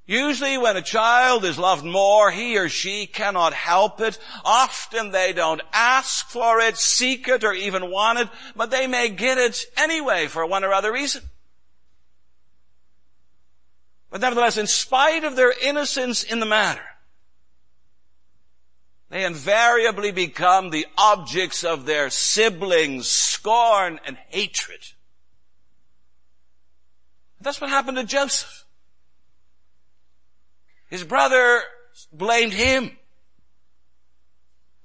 Usually 0.06 0.58
when 0.58 0.76
a 0.76 0.82
child 0.82 1.44
is 1.44 1.58
loved 1.58 1.84
more, 1.84 2.30
he 2.30 2.58
or 2.58 2.68
she 2.68 3.06
cannot 3.06 3.54
help 3.54 4.00
it. 4.00 4.18
Often 4.44 5.10
they 5.10 5.32
don't 5.32 5.62
ask 5.72 6.28
for 6.28 6.60
it, 6.60 6.76
seek 6.76 7.26
it, 7.26 7.42
or 7.42 7.52
even 7.52 7.90
want 7.90 8.20
it, 8.20 8.28
but 8.54 8.70
they 8.70 8.86
may 8.86 9.08
get 9.08 9.38
it 9.38 9.64
anyway 9.76 10.26
for 10.26 10.46
one 10.46 10.62
or 10.62 10.72
other 10.72 10.92
reason. 10.92 11.22
But 14.12 14.20
nevertheless, 14.20 14.58
in 14.58 14.66
spite 14.66 15.24
of 15.24 15.36
their 15.36 15.54
innocence 15.62 16.22
in 16.22 16.38
the 16.38 16.44
matter, 16.44 16.84
they 19.08 19.24
invariably 19.24 20.12
become 20.12 20.68
the 20.68 20.86
objects 20.98 21.64
of 21.64 21.86
their 21.86 22.10
siblings' 22.10 23.08
scorn 23.08 23.98
and 24.04 24.18
hatred. 24.28 24.80
That's 27.40 27.58
what 27.58 27.70
happened 27.70 27.96
to 27.96 28.04
Joseph. 28.04 28.66
His 30.90 31.04
brother 31.04 31.62
blamed 32.12 32.52
him 32.52 32.98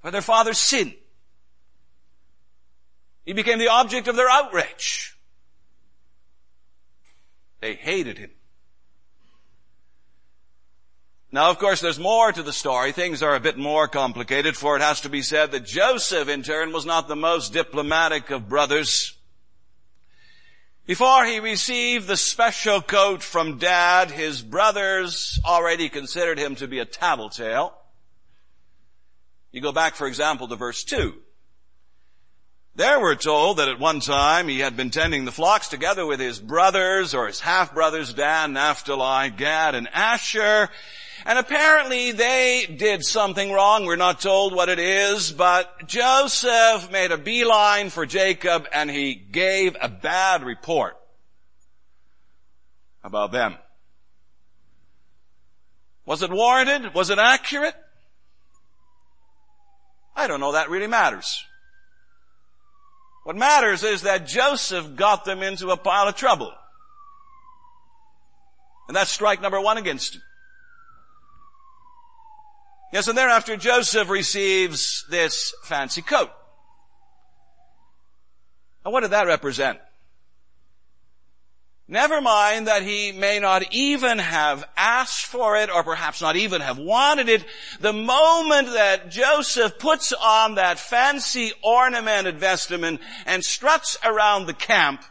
for 0.00 0.10
their 0.10 0.22
father's 0.22 0.58
sin. 0.58 0.94
He 3.26 3.34
became 3.34 3.58
the 3.58 3.68
object 3.68 4.08
of 4.08 4.16
their 4.16 4.30
outrage. 4.30 5.18
They 7.60 7.74
hated 7.74 8.16
him. 8.16 8.30
Now, 11.30 11.50
of 11.50 11.58
course, 11.58 11.82
there's 11.82 11.98
more 11.98 12.32
to 12.32 12.42
the 12.42 12.54
story. 12.54 12.92
Things 12.92 13.22
are 13.22 13.34
a 13.34 13.40
bit 13.40 13.58
more 13.58 13.86
complicated, 13.86 14.56
for 14.56 14.76
it 14.76 14.82
has 14.82 15.02
to 15.02 15.10
be 15.10 15.20
said 15.20 15.52
that 15.52 15.66
Joseph, 15.66 16.28
in 16.28 16.42
turn, 16.42 16.72
was 16.72 16.86
not 16.86 17.06
the 17.06 17.16
most 17.16 17.52
diplomatic 17.52 18.30
of 18.30 18.48
brothers. 18.48 19.14
Before 20.86 21.26
he 21.26 21.38
received 21.38 22.06
the 22.06 22.16
special 22.16 22.80
coat 22.80 23.22
from 23.22 23.58
dad, 23.58 24.10
his 24.10 24.40
brothers 24.40 25.38
already 25.44 25.90
considered 25.90 26.38
him 26.38 26.54
to 26.56 26.66
be 26.66 26.78
a 26.78 26.86
tattletale. 26.86 27.76
You 29.52 29.60
go 29.60 29.72
back, 29.72 29.96
for 29.96 30.06
example, 30.06 30.48
to 30.48 30.56
verse 30.56 30.82
2. 30.84 31.14
There 32.74 33.00
we're 33.00 33.16
told 33.16 33.58
that 33.58 33.68
at 33.68 33.78
one 33.78 34.00
time 34.00 34.48
he 34.48 34.60
had 34.60 34.78
been 34.78 34.90
tending 34.90 35.26
the 35.26 35.32
flocks 35.32 35.68
together 35.68 36.06
with 36.06 36.20
his 36.20 36.38
brothers 36.38 37.12
or 37.12 37.26
his 37.26 37.40
half-brothers 37.40 38.14
Dan, 38.14 38.54
Naphtali, 38.54 39.28
Gad, 39.28 39.74
and 39.74 39.88
Asher. 39.92 40.70
And 41.28 41.38
apparently 41.38 42.12
they 42.12 42.64
did 42.78 43.04
something 43.04 43.52
wrong. 43.52 43.84
We're 43.84 43.96
not 43.96 44.18
told 44.18 44.54
what 44.54 44.70
it 44.70 44.78
is, 44.78 45.30
but 45.30 45.86
Joseph 45.86 46.90
made 46.90 47.12
a 47.12 47.18
beeline 47.18 47.90
for 47.90 48.06
Jacob 48.06 48.66
and 48.72 48.90
he 48.90 49.14
gave 49.14 49.76
a 49.78 49.90
bad 49.90 50.42
report 50.42 50.96
about 53.04 53.30
them. 53.30 53.56
Was 56.06 56.22
it 56.22 56.30
warranted? 56.30 56.94
Was 56.94 57.10
it 57.10 57.18
accurate? 57.18 57.74
I 60.16 60.28
don't 60.28 60.40
know 60.40 60.52
that 60.52 60.70
really 60.70 60.86
matters. 60.86 61.44
What 63.24 63.36
matters 63.36 63.82
is 63.82 64.00
that 64.00 64.26
Joseph 64.26 64.96
got 64.96 65.26
them 65.26 65.42
into 65.42 65.68
a 65.72 65.76
pile 65.76 66.08
of 66.08 66.16
trouble. 66.16 66.54
And 68.88 68.96
that's 68.96 69.10
strike 69.10 69.42
number 69.42 69.60
one 69.60 69.76
against 69.76 70.14
him. 70.14 70.22
Yes, 72.92 73.06
and 73.08 73.18
thereafter 73.18 73.56
Joseph 73.56 74.08
receives 74.08 75.04
this 75.10 75.54
fancy 75.64 76.02
coat. 76.02 76.30
And 78.84 78.92
what 78.92 79.00
did 79.00 79.10
that 79.10 79.26
represent? 79.26 79.78
Never 81.90 82.20
mind 82.20 82.66
that 82.66 82.82
he 82.82 83.12
may 83.12 83.40
not 83.40 83.72
even 83.72 84.18
have 84.18 84.68
asked 84.76 85.24
for 85.24 85.56
it 85.56 85.70
or 85.70 85.82
perhaps 85.82 86.20
not 86.20 86.36
even 86.36 86.60
have 86.60 86.78
wanted 86.78 87.30
it. 87.30 87.44
The 87.80 87.94
moment 87.94 88.68
that 88.72 89.10
Joseph 89.10 89.78
puts 89.78 90.12
on 90.12 90.56
that 90.56 90.78
fancy 90.78 91.52
ornamented 91.62 92.38
vestment 92.38 93.00
and 93.24 93.42
struts 93.42 93.96
around 94.04 94.46
the 94.46 94.52
camp, 94.52 95.02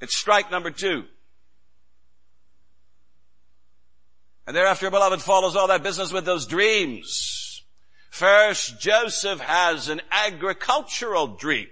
it's 0.00 0.16
strike 0.16 0.50
number 0.50 0.72
two. 0.72 1.04
And 4.46 4.54
thereafter, 4.54 4.90
beloved, 4.90 5.20
follows 5.20 5.56
all 5.56 5.68
that 5.68 5.82
business 5.82 6.12
with 6.12 6.24
those 6.24 6.46
dreams. 6.46 7.64
First, 8.10 8.80
Joseph 8.80 9.40
has 9.40 9.88
an 9.88 10.00
agricultural 10.10 11.26
dream. 11.28 11.66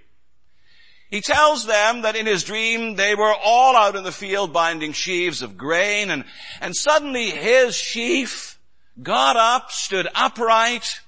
He 1.09 1.21
tells 1.21 1.65
them 1.65 2.01
that 2.01 2.15
in 2.15 2.25
his 2.25 2.43
dream 2.43 2.95
they 2.95 3.15
were 3.15 3.33
all 3.33 3.75
out 3.75 3.95
in 3.95 4.03
the 4.03 4.11
field 4.11 4.51
binding 4.51 4.91
sheaves 4.91 5.41
of 5.41 5.57
grain 5.57 6.09
and, 6.09 6.25
and 6.59 6.75
suddenly 6.75 7.29
his 7.29 7.75
sheaf 7.75 8.59
got 9.01 9.37
up, 9.37 9.71
stood 9.71 10.07
upright, 10.13 10.99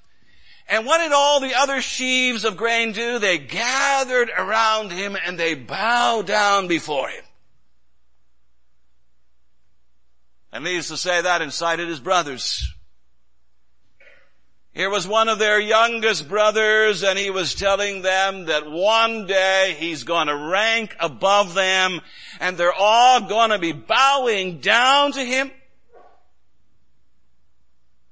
and 0.69 0.85
what 0.85 0.99
did 0.99 1.13
all 1.13 1.39
the 1.39 1.55
other 1.55 1.81
sheaves 1.81 2.43
of 2.43 2.57
grain 2.57 2.91
do? 2.91 3.19
They 3.19 3.37
gathered 3.37 4.29
around 4.29 4.91
him 4.91 5.17
and 5.25 5.37
they 5.37 5.55
bowed 5.55 6.27
down 6.27 6.67
before 6.67 7.09
him. 7.09 7.23
And 10.57 10.63
needless 10.63 10.87
to 10.87 10.97
say 10.97 11.21
that 11.21 11.43
incited 11.43 11.87
his 11.87 11.99
brothers. 11.99 12.73
Here 14.73 14.89
was 14.89 15.07
one 15.07 15.29
of 15.29 15.37
their 15.37 15.59
youngest 15.59 16.27
brothers 16.27 17.03
and 17.03 17.19
he 17.19 17.29
was 17.29 17.53
telling 17.53 18.01
them 18.01 18.45
that 18.45 18.67
one 18.67 19.27
day 19.27 19.75
he's 19.77 20.03
going 20.03 20.25
to 20.25 20.35
rank 20.35 20.95
above 20.99 21.53
them 21.53 22.01
and 22.39 22.57
they're 22.57 22.73
all 22.73 23.21
going 23.21 23.51
to 23.51 23.59
be 23.59 23.71
bowing 23.71 24.59
down 24.59 25.11
to 25.11 25.23
him. 25.23 25.51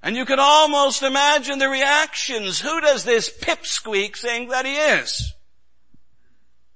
And 0.04 0.16
you 0.16 0.26
can 0.26 0.38
almost 0.40 1.02
imagine 1.02 1.58
the 1.58 1.68
reactions. 1.68 2.62
Who 2.62 2.80
does 2.80 3.06
this 3.06 3.28
pipsqueak 3.28 4.16
think 4.16 4.52
that 4.52 4.68
he 4.68 4.76
is? 4.76 5.34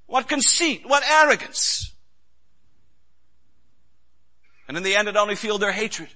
What 0.08 0.28
conceit, 0.28 0.90
what 0.90 1.04
arrogance. 1.08 1.94
And 4.70 4.78
in 4.78 4.84
the 4.84 4.96
end, 4.96 5.08
it 5.08 5.18
only 5.18 5.34
fueled 5.34 5.62
their 5.62 5.72
hatred. 5.72 6.10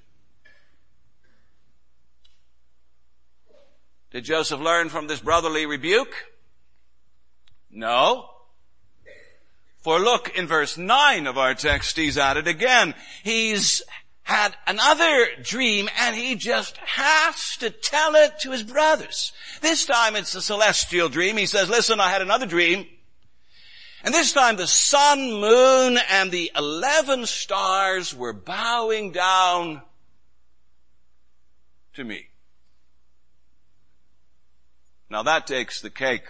Did 4.12 4.26
Joseph 4.26 4.60
learn 4.60 4.90
from 4.90 5.08
this 5.08 5.20
brotherly 5.20 5.66
rebuke? 5.66 6.14
No. 7.72 8.30
For 9.80 10.00
look 10.00 10.38
in 10.38 10.46
verse 10.46 10.78
9 10.78 11.26
of 11.26 11.36
our 11.36 11.56
text, 11.56 11.98
he's 11.98 12.20
at 12.20 12.38
it 12.38 12.48
again. 12.48 12.94
He's 13.24 13.82
had 14.22 14.56
another 14.68 15.30
dream 15.42 15.90
and 16.00 16.16
he 16.16 16.36
just 16.36 16.78
has 16.78 17.58
to 17.58 17.72
tell 17.72 18.14
it 18.14 18.40
to 18.42 18.52
his 18.52 18.62
brothers. 18.62 19.34
This 19.62 19.88
time 19.88 20.16
it's 20.16 20.36
a 20.36 20.44
celestial 20.44 21.10
dream. 21.10 21.38
He 21.38 21.48
says, 21.48 21.72
listen, 21.72 22.00
I 22.00 22.12
had 22.12 22.22
another 22.22 22.46
dream. 22.46 22.86
And 24.04 24.14
this 24.14 24.34
time 24.34 24.58
the 24.58 24.68
sun, 24.68 25.32
moon, 25.32 25.98
and 26.10 26.30
the 26.30 26.52
eleven 26.56 27.26
stars 27.26 28.14
were 28.14 28.34
bowing 28.34 29.12
down 29.12 29.82
to 31.94 32.04
me. 32.04 32.28
Now 35.10 35.24
that 35.24 35.48
takes 35.48 35.80
the 35.80 35.90
cake. 35.90 36.26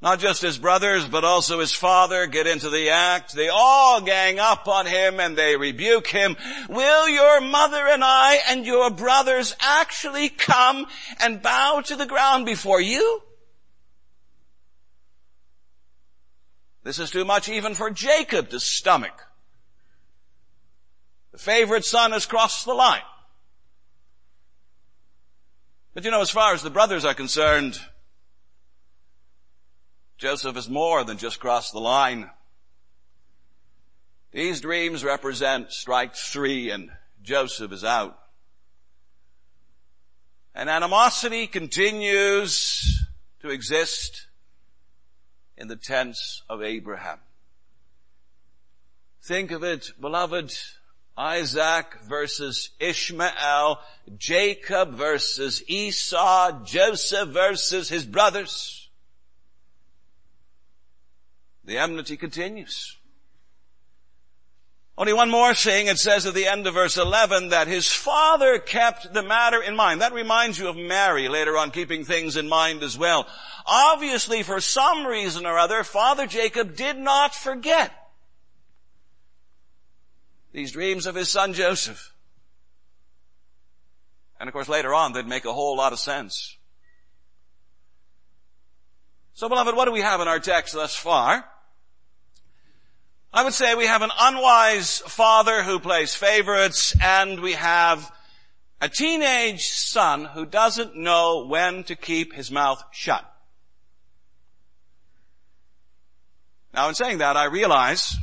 Not 0.00 0.20
just 0.20 0.42
his 0.42 0.58
brothers, 0.58 1.06
but 1.06 1.24
also 1.24 1.58
his 1.58 1.72
father 1.72 2.26
get 2.26 2.46
into 2.46 2.70
the 2.70 2.90
act. 2.90 3.34
They 3.34 3.48
all 3.48 4.00
gang 4.00 4.38
up 4.38 4.68
on 4.68 4.86
him 4.86 5.18
and 5.18 5.36
they 5.36 5.56
rebuke 5.56 6.06
him. 6.06 6.36
Will 6.68 7.08
your 7.08 7.40
mother 7.40 7.84
and 7.84 8.04
I 8.04 8.38
and 8.48 8.64
your 8.64 8.90
brothers 8.90 9.56
actually 9.58 10.28
come 10.28 10.86
and 11.20 11.42
bow 11.42 11.80
to 11.86 11.96
the 11.96 12.06
ground 12.06 12.46
before 12.46 12.80
you? 12.80 13.22
This 16.88 16.98
is 16.98 17.10
too 17.10 17.26
much 17.26 17.50
even 17.50 17.74
for 17.74 17.90
Jacob 17.90 18.48
to 18.48 18.58
stomach. 18.58 19.26
The 21.32 21.38
favorite 21.38 21.84
son 21.84 22.12
has 22.12 22.24
crossed 22.24 22.64
the 22.64 22.72
line. 22.72 23.02
But 25.92 26.06
you 26.06 26.10
know, 26.10 26.22
as 26.22 26.30
far 26.30 26.54
as 26.54 26.62
the 26.62 26.70
brothers 26.70 27.04
are 27.04 27.12
concerned, 27.12 27.78
Joseph 30.16 30.56
is 30.56 30.70
more 30.70 31.04
than 31.04 31.18
just 31.18 31.40
crossed 31.40 31.74
the 31.74 31.78
line. 31.78 32.30
These 34.32 34.62
dreams 34.62 35.04
represent 35.04 35.70
strike 35.74 36.14
three 36.14 36.70
and 36.70 36.88
Joseph 37.20 37.70
is 37.70 37.84
out. 37.84 38.18
And 40.54 40.70
animosity 40.70 41.48
continues 41.48 43.04
to 43.42 43.50
exist 43.50 44.27
in 45.58 45.68
the 45.68 45.76
tents 45.76 46.42
of 46.48 46.62
Abraham. 46.62 47.18
Think 49.22 49.50
of 49.50 49.64
it, 49.64 49.90
beloved, 50.00 50.56
Isaac 51.16 51.98
versus 52.04 52.70
Ishmael, 52.78 53.80
Jacob 54.16 54.94
versus 54.94 55.62
Esau, 55.66 56.64
Joseph 56.64 57.30
versus 57.30 57.88
his 57.88 58.04
brothers. 58.06 58.88
The 61.64 61.76
enmity 61.76 62.16
continues. 62.16 62.97
Only 64.98 65.12
one 65.12 65.30
more 65.30 65.54
thing, 65.54 65.86
it 65.86 65.96
says 65.98 66.26
at 66.26 66.34
the 66.34 66.48
end 66.48 66.66
of 66.66 66.74
verse 66.74 66.96
11 66.96 67.50
that 67.50 67.68
his 67.68 67.86
father 67.86 68.58
kept 68.58 69.14
the 69.14 69.22
matter 69.22 69.62
in 69.62 69.76
mind. 69.76 70.00
That 70.00 70.12
reminds 70.12 70.58
you 70.58 70.66
of 70.66 70.76
Mary 70.76 71.28
later 71.28 71.56
on 71.56 71.70
keeping 71.70 72.04
things 72.04 72.36
in 72.36 72.48
mind 72.48 72.82
as 72.82 72.98
well. 72.98 73.28
Obviously, 73.64 74.42
for 74.42 74.60
some 74.60 75.06
reason 75.06 75.46
or 75.46 75.56
other, 75.56 75.84
Father 75.84 76.26
Jacob 76.26 76.74
did 76.74 76.98
not 76.98 77.32
forget 77.32 77.92
these 80.50 80.72
dreams 80.72 81.06
of 81.06 81.14
his 81.14 81.28
son 81.28 81.52
Joseph. 81.52 82.12
And 84.40 84.48
of 84.48 84.52
course 84.52 84.68
later 84.68 84.92
on 84.92 85.12
they'd 85.12 85.28
make 85.28 85.44
a 85.44 85.52
whole 85.52 85.76
lot 85.76 85.92
of 85.92 86.00
sense. 86.00 86.56
So 89.34 89.48
beloved, 89.48 89.76
what 89.76 89.84
do 89.84 89.92
we 89.92 90.00
have 90.00 90.20
in 90.20 90.26
our 90.26 90.40
text 90.40 90.74
thus 90.74 90.96
far? 90.96 91.44
I 93.32 93.44
would 93.44 93.52
say 93.52 93.74
we 93.74 93.86
have 93.86 94.02
an 94.02 94.10
unwise 94.18 94.98
father 95.00 95.62
who 95.62 95.78
plays 95.78 96.14
favorites 96.14 96.96
and 97.02 97.40
we 97.40 97.52
have 97.52 98.10
a 98.80 98.88
teenage 98.88 99.68
son 99.68 100.24
who 100.24 100.46
doesn't 100.46 100.96
know 100.96 101.44
when 101.46 101.84
to 101.84 101.96
keep 101.96 102.32
his 102.32 102.50
mouth 102.50 102.82
shut. 102.90 103.24
Now 106.72 106.88
in 106.88 106.94
saying 106.94 107.18
that, 107.18 107.36
I 107.36 107.44
realize, 107.46 108.16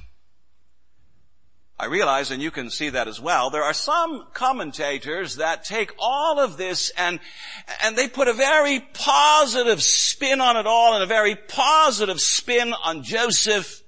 I 1.77 1.85
realize, 1.85 2.31
and 2.31 2.41
you 2.41 2.51
can 2.51 2.69
see 2.69 2.89
that 2.89 3.07
as 3.07 3.19
well, 3.19 3.49
there 3.49 3.63
are 3.63 3.73
some 3.73 4.25
commentators 4.33 5.35
that 5.35 5.65
take 5.65 5.93
all 5.99 6.39
of 6.39 6.57
this 6.57 6.91
and, 6.97 7.19
and 7.83 7.95
they 7.95 8.07
put 8.07 8.27
a 8.27 8.33
very 8.33 8.79
positive 8.93 9.83
spin 9.83 10.41
on 10.41 10.57
it 10.57 10.65
all 10.65 10.93
and 10.93 11.03
a 11.03 11.07
very 11.07 11.35
positive 11.35 12.19
spin 12.19 12.73
on 12.73 13.03
Joseph. 13.03 13.83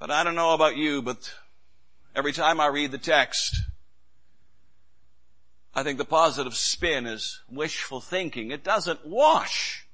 But 0.00 0.10
I 0.10 0.24
don't 0.24 0.34
know 0.34 0.54
about 0.54 0.78
you, 0.78 1.02
but 1.02 1.34
every 2.16 2.32
time 2.32 2.58
I 2.58 2.68
read 2.68 2.90
the 2.90 2.98
text, 2.98 3.54
I 5.74 5.82
think 5.82 5.98
the 5.98 6.06
positive 6.06 6.54
spin 6.54 7.06
is 7.06 7.42
wishful 7.50 8.00
thinking. 8.00 8.50
It 8.50 8.64
doesn't 8.64 9.06
wash. 9.06 9.86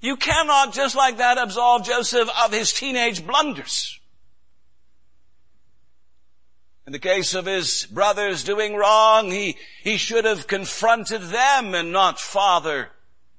You 0.00 0.16
cannot 0.16 0.72
just 0.72 0.94
like 0.94 1.16
that 1.16 1.38
absolve 1.38 1.84
Joseph 1.84 2.28
of 2.44 2.52
his 2.52 2.72
teenage 2.72 3.26
blunders. 3.26 3.98
In 6.86 6.92
the 6.92 7.00
case 7.00 7.34
of 7.34 7.46
his 7.46 7.86
brothers 7.86 8.44
doing 8.44 8.76
wrong, 8.76 9.30
he, 9.30 9.56
he 9.82 9.96
should 9.96 10.24
have 10.24 10.46
confronted 10.46 11.22
them 11.22 11.74
and 11.74 11.90
not 11.90 12.20
father 12.20 12.90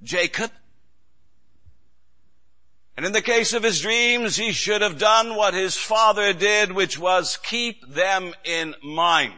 Jacob. 0.04 0.52
And 2.98 3.06
in 3.06 3.12
the 3.12 3.22
case 3.22 3.54
of 3.54 3.64
his 3.64 3.82
dreams, 3.82 4.38
he 4.38 4.54
should 4.54 4.82
have 4.82 4.98
done 4.98 5.36
what 5.36 5.54
his 5.54 5.76
father 5.76 6.32
did, 6.32 6.72
which 6.72 6.98
was 6.98 7.38
keep 7.38 7.86
them 7.88 8.34
in 8.46 8.74
mind. 8.82 9.34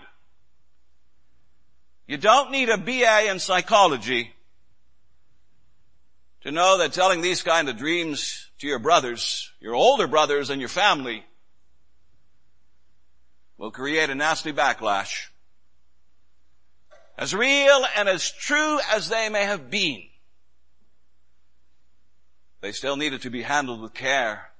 You 2.05 2.17
don't 2.17 2.51
need 2.51 2.69
a 2.69 2.77
BA 2.77 3.29
in 3.29 3.39
psychology 3.39 4.31
to 6.41 6.51
know 6.51 6.77
that 6.77 6.93
telling 6.93 7.21
these 7.21 7.41
kind 7.41 7.67
of 7.67 7.77
dreams 7.77 8.49
to 8.59 8.67
your 8.67 8.79
brothers, 8.79 9.51
your 9.59 9.73
older 9.73 10.07
brothers 10.07 10.49
and 10.49 10.61
your 10.61 10.69
family 10.69 11.25
will 13.57 13.71
create 13.71 14.09
a 14.09 14.15
nasty 14.15 14.53
backlash. 14.53 15.27
As 17.17 17.33
real 17.33 17.85
and 17.97 18.07
as 18.07 18.31
true 18.31 18.79
as 18.91 19.09
they 19.09 19.29
may 19.29 19.43
have 19.43 19.71
been, 19.71 20.03
they 22.67 22.73
still 22.73 22.97
needed 22.97 23.21
to 23.21 23.29
be 23.29 23.43
handled 23.43 23.79
with 23.79 23.93
care 23.93 24.51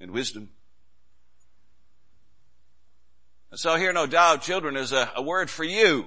and 0.00 0.10
wisdom. 0.10 0.48
And 3.50 3.60
so 3.60 3.76
here, 3.76 3.92
no 3.92 4.06
doubt, 4.06 4.40
children, 4.40 4.74
is 4.74 4.92
a, 4.92 5.12
a 5.14 5.20
word 5.20 5.50
for 5.50 5.64
you. 5.64 6.06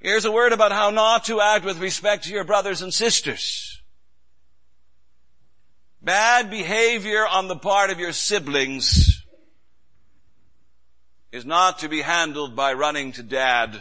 Here's 0.00 0.24
a 0.24 0.32
word 0.32 0.52
about 0.52 0.72
how 0.72 0.90
not 0.90 1.26
to 1.26 1.40
act 1.40 1.64
with 1.64 1.78
respect 1.78 2.24
to 2.24 2.32
your 2.32 2.42
brothers 2.42 2.82
and 2.82 2.92
sisters. 2.92 3.80
Bad 6.02 6.50
behavior 6.50 7.24
on 7.24 7.46
the 7.46 7.54
part 7.54 7.90
of 7.90 8.00
your 8.00 8.12
siblings 8.12 9.24
is 11.30 11.46
not 11.46 11.78
to 11.78 11.88
be 11.88 12.00
handled 12.00 12.56
by 12.56 12.72
running 12.72 13.12
to 13.12 13.22
dad, 13.22 13.80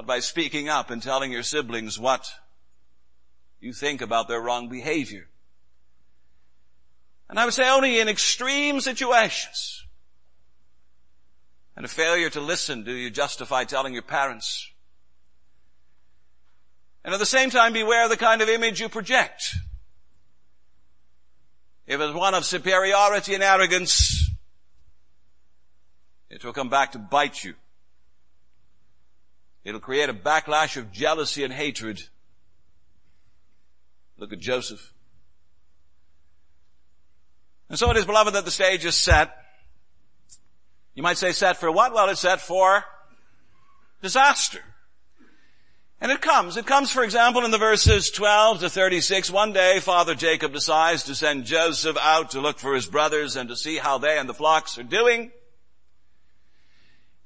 but 0.00 0.06
by 0.06 0.20
speaking 0.20 0.70
up 0.70 0.90
and 0.90 1.02
telling 1.02 1.30
your 1.30 1.42
siblings 1.42 1.98
what 1.98 2.32
you 3.60 3.70
think 3.70 4.00
about 4.00 4.28
their 4.28 4.40
wrong 4.40 4.66
behavior. 4.66 5.28
And 7.28 7.38
I 7.38 7.44
would 7.44 7.52
say 7.52 7.68
only 7.68 8.00
in 8.00 8.08
extreme 8.08 8.80
situations 8.80 9.84
and 11.76 11.84
a 11.84 11.88
failure 11.88 12.30
to 12.30 12.40
listen, 12.40 12.82
do 12.82 12.92
you 12.92 13.10
justify 13.10 13.64
telling 13.64 13.92
your 13.92 14.02
parents? 14.02 14.70
And 17.04 17.12
at 17.12 17.20
the 17.20 17.26
same 17.26 17.50
time, 17.50 17.74
beware 17.74 18.08
the 18.08 18.16
kind 18.16 18.40
of 18.40 18.48
image 18.48 18.80
you 18.80 18.88
project. 18.88 19.54
If 21.86 22.00
it's 22.00 22.14
one 22.14 22.32
of 22.32 22.46
superiority 22.46 23.34
and 23.34 23.42
arrogance, 23.42 24.30
it 26.30 26.42
will 26.42 26.54
come 26.54 26.70
back 26.70 26.92
to 26.92 26.98
bite 26.98 27.44
you. 27.44 27.52
It'll 29.64 29.80
create 29.80 30.08
a 30.08 30.14
backlash 30.14 30.76
of 30.76 30.90
jealousy 30.92 31.44
and 31.44 31.52
hatred. 31.52 32.02
Look 34.16 34.32
at 34.32 34.38
Joseph. 34.38 34.92
And 37.68 37.78
so 37.78 37.90
it 37.90 37.96
is, 37.96 38.04
beloved, 38.04 38.34
that 38.34 38.44
the 38.44 38.50
stage 38.50 38.84
is 38.84 38.96
set 38.96 39.36
you 40.94 41.02
might 41.02 41.18
say 41.18 41.32
set 41.32 41.56
for 41.56 41.70
what? 41.70 41.92
Well, 41.92 42.08
it's 42.08 42.20
set 42.20 42.40
for 42.40 42.84
disaster. 44.02 44.60
And 46.00 46.10
it 46.10 46.20
comes. 46.20 46.56
It 46.56 46.66
comes, 46.66 46.90
for 46.90 47.04
example, 47.04 47.44
in 47.44 47.50
the 47.50 47.58
verses 47.58 48.10
12 48.10 48.60
to 48.60 48.70
36. 48.70 49.30
One 49.30 49.52
day, 49.52 49.80
Father 49.80 50.14
Jacob 50.14 50.52
decides 50.52 51.04
to 51.04 51.14
send 51.14 51.44
Joseph 51.44 51.96
out 52.00 52.30
to 52.30 52.40
look 52.40 52.58
for 52.58 52.74
his 52.74 52.86
brothers 52.86 53.36
and 53.36 53.48
to 53.50 53.56
see 53.56 53.76
how 53.76 53.98
they 53.98 54.18
and 54.18 54.28
the 54.28 54.34
flocks 54.34 54.78
are 54.78 54.82
doing. 54.82 55.30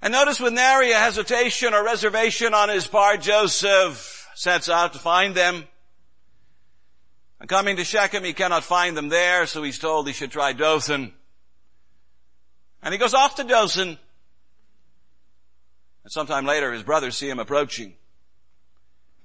And 0.04 0.12
notice 0.12 0.38
with 0.38 0.52
nary 0.52 0.92
a 0.92 0.98
hesitation 0.98 1.72
or 1.72 1.82
reservation 1.82 2.52
on 2.52 2.68
his 2.68 2.86
part, 2.86 3.22
Joseph 3.22 4.30
sets 4.34 4.68
out 4.68 4.92
to 4.92 4.98
find 4.98 5.34
them. 5.34 5.64
And 7.40 7.48
coming 7.48 7.76
to 7.76 7.84
Shechem, 7.84 8.22
he 8.22 8.34
cannot 8.34 8.64
find 8.64 8.98
them 8.98 9.08
there, 9.08 9.46
so 9.46 9.62
he's 9.62 9.78
told 9.78 10.06
he 10.06 10.12
should 10.12 10.30
try 10.30 10.52
Dothan. 10.52 11.10
And 12.82 12.92
he 12.92 12.98
goes 12.98 13.14
off 13.14 13.36
to 13.36 13.44
Dothan. 13.44 13.88
And 13.88 13.98
sometime 16.12 16.44
later 16.44 16.70
his 16.70 16.82
brothers 16.82 17.16
see 17.16 17.30
him 17.30 17.38
approaching. 17.38 17.94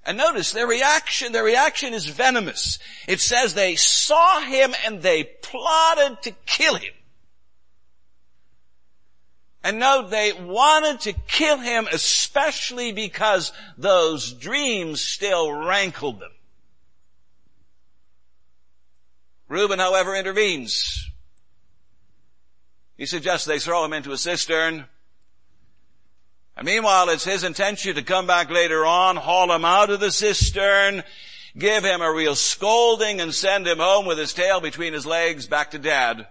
And 0.06 0.18
notice 0.18 0.54
their 0.54 0.66
reaction, 0.66 1.34
their 1.34 1.44
reaction 1.44 1.94
is 1.94 2.06
venomous. 2.06 2.80
It 3.06 3.20
says 3.20 3.54
they 3.54 3.76
saw 3.76 4.40
him 4.40 4.74
and 4.86 5.02
they 5.02 5.26
plotted 5.26 6.22
to 6.22 6.32
kill 6.46 6.76
him. 6.76 6.94
And 9.64 9.80
no, 9.80 10.08
they 10.08 10.32
wanted 10.34 11.02
to 11.02 11.14
kill 11.28 11.58
him 11.58 11.88
especially 11.92 12.92
because 12.92 13.52
those 13.78 14.32
dreams 14.34 15.02
still 15.02 15.52
rankled 15.52 16.20
them. 16.20 16.32
Reuben, 19.50 19.80
however, 19.80 20.16
intervenes. 20.16 21.10
He 22.96 23.06
suggests 23.06 23.46
they 23.46 23.60
throw 23.60 23.84
him 23.84 23.94
into 23.94 24.12
a 24.12 24.18
cistern. 24.18 24.86
And 26.56 26.66
meanwhile, 26.66 27.10
it's 27.10 27.24
his 27.24 27.44
intention 27.44 27.96
to 27.96 28.04
come 28.04 28.28
back 28.28 28.50
later 28.50 28.86
on, 28.86 29.16
haul 29.16 29.52
him 29.52 29.66
out 29.66 29.90
of 29.90 30.00
the 30.00 30.12
cistern, 30.12 31.04
give 31.58 31.84
him 31.84 32.02
a 32.02 32.14
real 32.14 32.36
scolding 32.36 33.22
and 33.22 33.34
send 33.34 33.68
him 33.68 33.80
home 33.80 34.06
with 34.06 34.18
his 34.18 34.34
tail 34.34 34.62
between 34.62 34.94
his 34.94 35.06
legs 35.06 35.48
back 35.48 35.72
to 35.72 35.80
dad. 35.80 36.28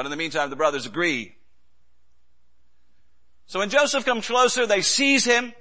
But 0.00 0.06
in 0.06 0.12
the 0.12 0.16
meantime, 0.16 0.48
the 0.48 0.56
brothers 0.56 0.86
agree. 0.86 1.34
So 3.44 3.58
when 3.58 3.68
Joseph 3.68 4.06
comes 4.06 4.26
closer, 4.26 4.66
they 4.66 4.80
seize 4.80 5.26
him. 5.26 5.52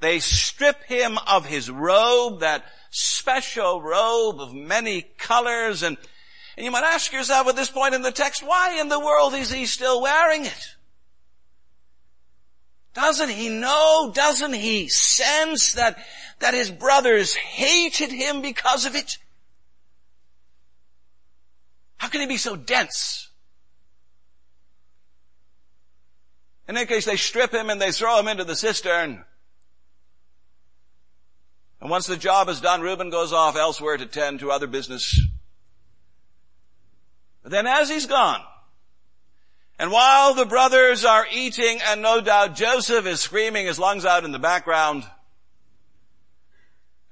They 0.00 0.18
strip 0.20 0.82
him 0.84 1.18
of 1.26 1.44
his 1.44 1.70
robe, 1.70 2.40
that 2.40 2.64
special 2.88 3.82
robe 3.82 4.40
of 4.40 4.54
many 4.54 5.02
colors, 5.02 5.82
and 5.82 5.98
and 6.56 6.64
you 6.64 6.70
might 6.70 6.84
ask 6.84 7.12
yourself 7.12 7.48
at 7.48 7.56
this 7.56 7.68
point 7.68 7.94
in 7.94 8.00
the 8.00 8.10
text, 8.10 8.42
why 8.42 8.80
in 8.80 8.88
the 8.88 8.98
world 8.98 9.34
is 9.34 9.52
he 9.52 9.66
still 9.66 10.00
wearing 10.00 10.46
it? 10.46 10.76
Doesn't 12.94 13.28
he 13.28 13.50
know? 13.50 14.10
Doesn't 14.14 14.54
he 14.54 14.88
sense 14.88 15.74
that, 15.74 15.98
that 16.38 16.54
his 16.54 16.70
brothers 16.70 17.34
hated 17.34 18.10
him 18.10 18.40
because 18.40 18.86
of 18.86 18.94
it? 18.94 19.18
How 21.98 22.08
can 22.08 22.22
he 22.22 22.26
be 22.26 22.38
so 22.38 22.56
dense? 22.56 23.26
In 26.70 26.86
case, 26.86 27.04
they 27.04 27.16
strip 27.16 27.52
him 27.52 27.68
and 27.68 27.80
they 27.80 27.90
throw 27.90 28.20
him 28.20 28.28
into 28.28 28.44
the 28.44 28.54
cistern. 28.54 29.24
And 31.80 31.90
once 31.90 32.06
the 32.06 32.16
job 32.16 32.48
is 32.48 32.60
done, 32.60 32.80
Reuben 32.80 33.10
goes 33.10 33.32
off 33.32 33.56
elsewhere 33.56 33.96
to 33.96 34.06
tend 34.06 34.38
to 34.38 34.52
other 34.52 34.68
business. 34.68 35.20
But 37.42 37.50
then 37.50 37.66
as 37.66 37.88
he's 37.88 38.06
gone, 38.06 38.40
and 39.80 39.90
while 39.90 40.34
the 40.34 40.46
brothers 40.46 41.04
are 41.04 41.26
eating, 41.32 41.80
and 41.88 42.02
no 42.02 42.20
doubt 42.20 42.54
Joseph 42.54 43.04
is 43.04 43.20
screaming 43.20 43.66
his 43.66 43.78
lungs 43.78 44.04
out 44.04 44.24
in 44.24 44.30
the 44.30 44.38
background, 44.38 45.04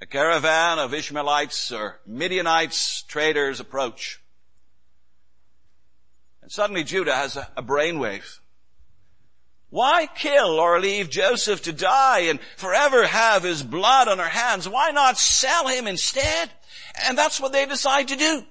a 0.01 0.07
caravan 0.07 0.79
of 0.79 0.95
Ishmaelites 0.95 1.73
or 1.73 1.99
Midianites 2.07 3.03
traders 3.03 3.59
approach. 3.59 4.21
And 6.43 6.53
suddenly 6.53 6.85
Judah 6.85 7.17
has 7.17 7.37
a 7.37 7.63
brainwave. 7.63 8.39
Why 9.71 10.07
kill 10.07 10.59
or 10.59 10.81
leave 10.81 11.11
Joseph 11.11 11.63
to 11.63 11.73
die 11.73 12.21
and 12.21 12.41
forever 12.57 13.07
have 13.07 13.43
his 13.43 13.63
blood 13.63 14.09
on 14.09 14.19
our 14.19 14.29
hands? 14.29 14.69
Why 14.69 14.91
not 14.91 15.19
sell 15.19 15.69
him 15.69 15.87
instead? 15.87 16.51
And 17.07 17.19
that's 17.19 17.41
what 17.41 17.53
they 17.53 17.67
decide 17.67 18.09
to 18.09 18.17
do. 18.17 18.45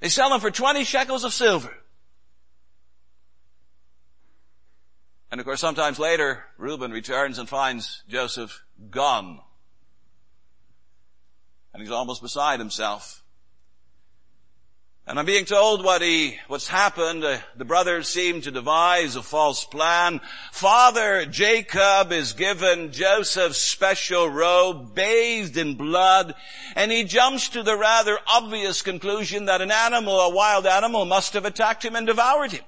They 0.00 0.08
sell 0.08 0.32
him 0.32 0.40
for 0.40 0.50
20 0.50 0.84
shekels 0.84 1.24
of 1.24 1.32
silver. 1.32 1.72
And 5.30 5.40
of 5.40 5.46
course, 5.46 5.60
sometimes 5.60 5.98
later, 5.98 6.44
Reuben 6.58 6.92
returns 6.92 7.38
and 7.38 7.48
finds 7.48 8.02
Joseph 8.08 8.62
gone. 8.90 9.40
And 11.72 11.82
he's 11.82 11.90
almost 11.90 12.22
beside 12.22 12.60
himself. 12.60 13.23
And 15.06 15.18
I'm 15.18 15.26
being 15.26 15.44
told 15.44 15.84
what 15.84 16.00
he, 16.00 16.38
what's 16.48 16.66
happened. 16.66 17.24
Uh, 17.24 17.36
the 17.56 17.66
brothers 17.66 18.08
seem 18.08 18.40
to 18.40 18.50
devise 18.50 19.16
a 19.16 19.22
false 19.22 19.66
plan. 19.66 20.22
Father 20.50 21.26
Jacob 21.26 22.10
is 22.10 22.32
given 22.32 22.90
Joseph's 22.90 23.58
special 23.58 24.30
robe, 24.30 24.94
bathed 24.94 25.58
in 25.58 25.74
blood, 25.74 26.34
and 26.74 26.90
he 26.90 27.04
jumps 27.04 27.50
to 27.50 27.62
the 27.62 27.76
rather 27.76 28.18
obvious 28.26 28.80
conclusion 28.80 29.44
that 29.44 29.60
an 29.60 29.70
animal, 29.70 30.18
a 30.20 30.34
wild 30.34 30.66
animal, 30.66 31.04
must 31.04 31.34
have 31.34 31.44
attacked 31.44 31.84
him 31.84 31.96
and 31.96 32.06
devoured 32.06 32.52
him. 32.52 32.64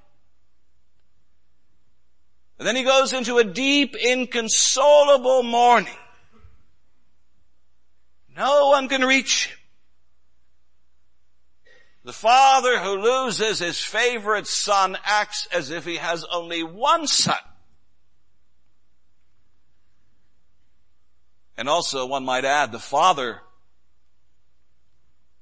And 2.58 2.68
then 2.68 2.76
he 2.76 2.84
goes 2.84 3.14
into 3.14 3.38
a 3.38 3.44
deep, 3.44 3.96
inconsolable 3.96 5.42
mourning. 5.42 5.96
No 8.36 8.68
one 8.68 8.88
can 8.88 9.02
reach 9.02 9.46
him. 9.46 9.55
The 12.06 12.12
father 12.12 12.78
who 12.78 13.02
loses 13.02 13.58
his 13.58 13.80
favorite 13.80 14.46
son 14.46 14.96
acts 15.04 15.48
as 15.52 15.70
if 15.70 15.84
he 15.84 15.96
has 15.96 16.24
only 16.30 16.62
one 16.62 17.08
son. 17.08 17.34
And 21.56 21.68
also, 21.68 22.06
one 22.06 22.24
might 22.24 22.44
add, 22.44 22.70
the 22.70 22.78
father, 22.78 23.40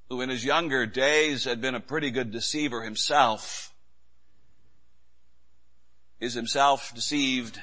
who 0.09 0.21
in 0.21 0.29
his 0.29 0.43
younger 0.43 0.87
days 0.87 1.43
had 1.43 1.61
been 1.61 1.75
a 1.75 1.79
pretty 1.79 2.09
good 2.09 2.31
deceiver 2.31 2.81
himself, 2.81 3.71
is 6.19 6.33
himself 6.33 6.91
deceived 6.95 7.59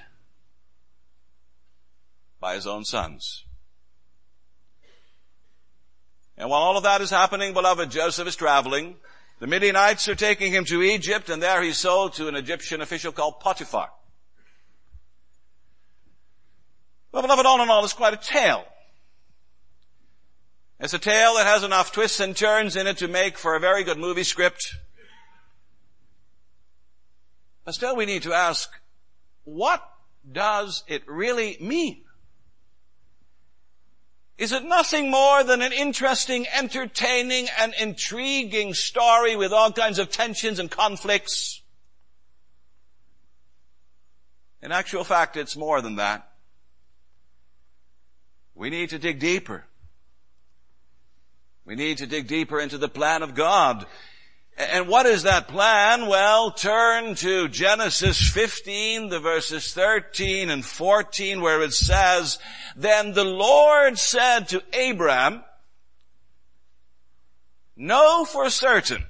by 2.38 2.55
his 2.55 2.69
own 2.69 2.85
sons. 2.85 3.47
And 6.37 6.49
while 6.49 6.62
all 6.62 6.77
of 6.77 6.83
that 6.85 7.01
is 7.01 7.11
happening, 7.11 7.53
beloved, 7.53 7.90
Joseph 7.90 8.29
is 8.29 8.37
traveling. 8.37 8.97
The 9.38 9.47
Midianites 9.47 10.09
are 10.09 10.14
taking 10.14 10.53
him 10.53 10.64
to 10.66 10.83
Egypt, 10.83 11.29
and 11.29 11.42
there 11.42 11.62
he's 11.62 11.79
sold 11.79 12.14
to 12.14 12.29
an 12.29 12.37
Egyptian 12.37 12.81
official 12.81 13.12
called 13.12 13.40
Potiphar. 13.40 13.90
Well, 17.12 17.23
beloved, 17.23 17.45
all 17.45 17.62
in 17.62 17.68
all, 17.68 17.85
it's 17.85 17.92
quite 17.92 18.14
a 18.14 18.16
tale. 18.16 18.64
It's 20.81 20.95
a 20.95 20.99
tale 20.99 21.35
that 21.37 21.47
has 21.47 21.62
enough 21.62 21.92
twists 21.92 22.21
and 22.21 22.37
turns 22.37 22.75
in 22.75 22.87
it 22.87 22.99
to 22.99 23.09
make 23.09 23.38
for 23.38 23.55
a 23.55 23.61
very 23.61 23.85
good 23.85 23.99
movie 23.99 24.25
script. 24.25 24.75
But 27.64 27.75
still 27.75 27.95
we 27.95 28.07
need 28.07 28.23
to 28.23 28.33
ask, 28.33 28.71
what 29.45 29.87
does 30.31 30.83
it 30.88 31.03
really 31.07 31.57
mean? 31.61 32.05
Is 34.38 34.53
it 34.53 34.64
nothing 34.64 35.11
more 35.11 35.45
than 35.45 35.62
an 35.62 35.73
interesting, 35.73 36.47
entertaining, 36.53 37.49
and 37.59 37.75
intriguing 37.81 38.75
story 38.75 39.37
with 39.37 39.53
all 39.53 39.71
kinds 39.71 39.99
of 39.99 40.11
tensions 40.11 40.59
and 40.59 40.71
conflicts? 40.71 41.62
In 44.62 44.73
actual 44.73 45.05
fact, 45.05 45.37
it's 45.37 45.57
more 45.57 45.81
than 45.81 45.97
that. 45.97 46.29
We 48.55 48.71
need 48.71 48.90
to 48.90 48.99
dig 48.99 49.18
deeper. 49.18 49.64
We 51.64 51.75
need 51.75 51.99
to 51.99 52.07
dig 52.07 52.27
deeper 52.27 52.61
into 52.61 52.79
the 52.79 52.88
plan 52.88 53.23
of 53.23 53.35
God 53.35 53.87
and 54.57 54.87
what 54.87 55.07
is 55.07 55.23
that 55.23 55.49
plan? 55.49 56.07
Well, 56.07 56.51
turn 56.51 57.15
to 57.17 57.49
Genesis 57.49 58.31
15, 58.31 59.09
the 59.09 59.19
verses 59.19 59.73
13 59.73 60.51
and 60.51 60.65
14, 60.65 61.41
where 61.41 61.62
it 61.62 61.73
says, 61.73 62.38
Then 62.77 63.12
the 63.12 63.25
Lord 63.25 63.99
said 63.99 64.49
to 64.49 64.62
Abraham, 64.73 65.43
Know 67.77 68.25
for 68.25 68.51
certain 68.51 69.05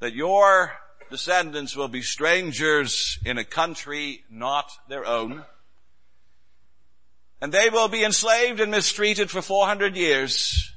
that 0.00 0.14
your 0.14 0.72
descendants 1.10 1.76
will 1.76 1.88
be 1.88 2.02
strangers 2.02 3.18
in 3.24 3.36
a 3.38 3.44
country 3.44 4.24
not 4.30 4.70
their 4.88 5.04
own, 5.04 5.44
and 7.40 7.52
they 7.52 7.68
will 7.68 7.88
be 7.88 8.04
enslaved 8.04 8.60
and 8.60 8.70
mistreated 8.70 9.30
for 9.30 9.42
400 9.42 9.96
years. 9.96 10.72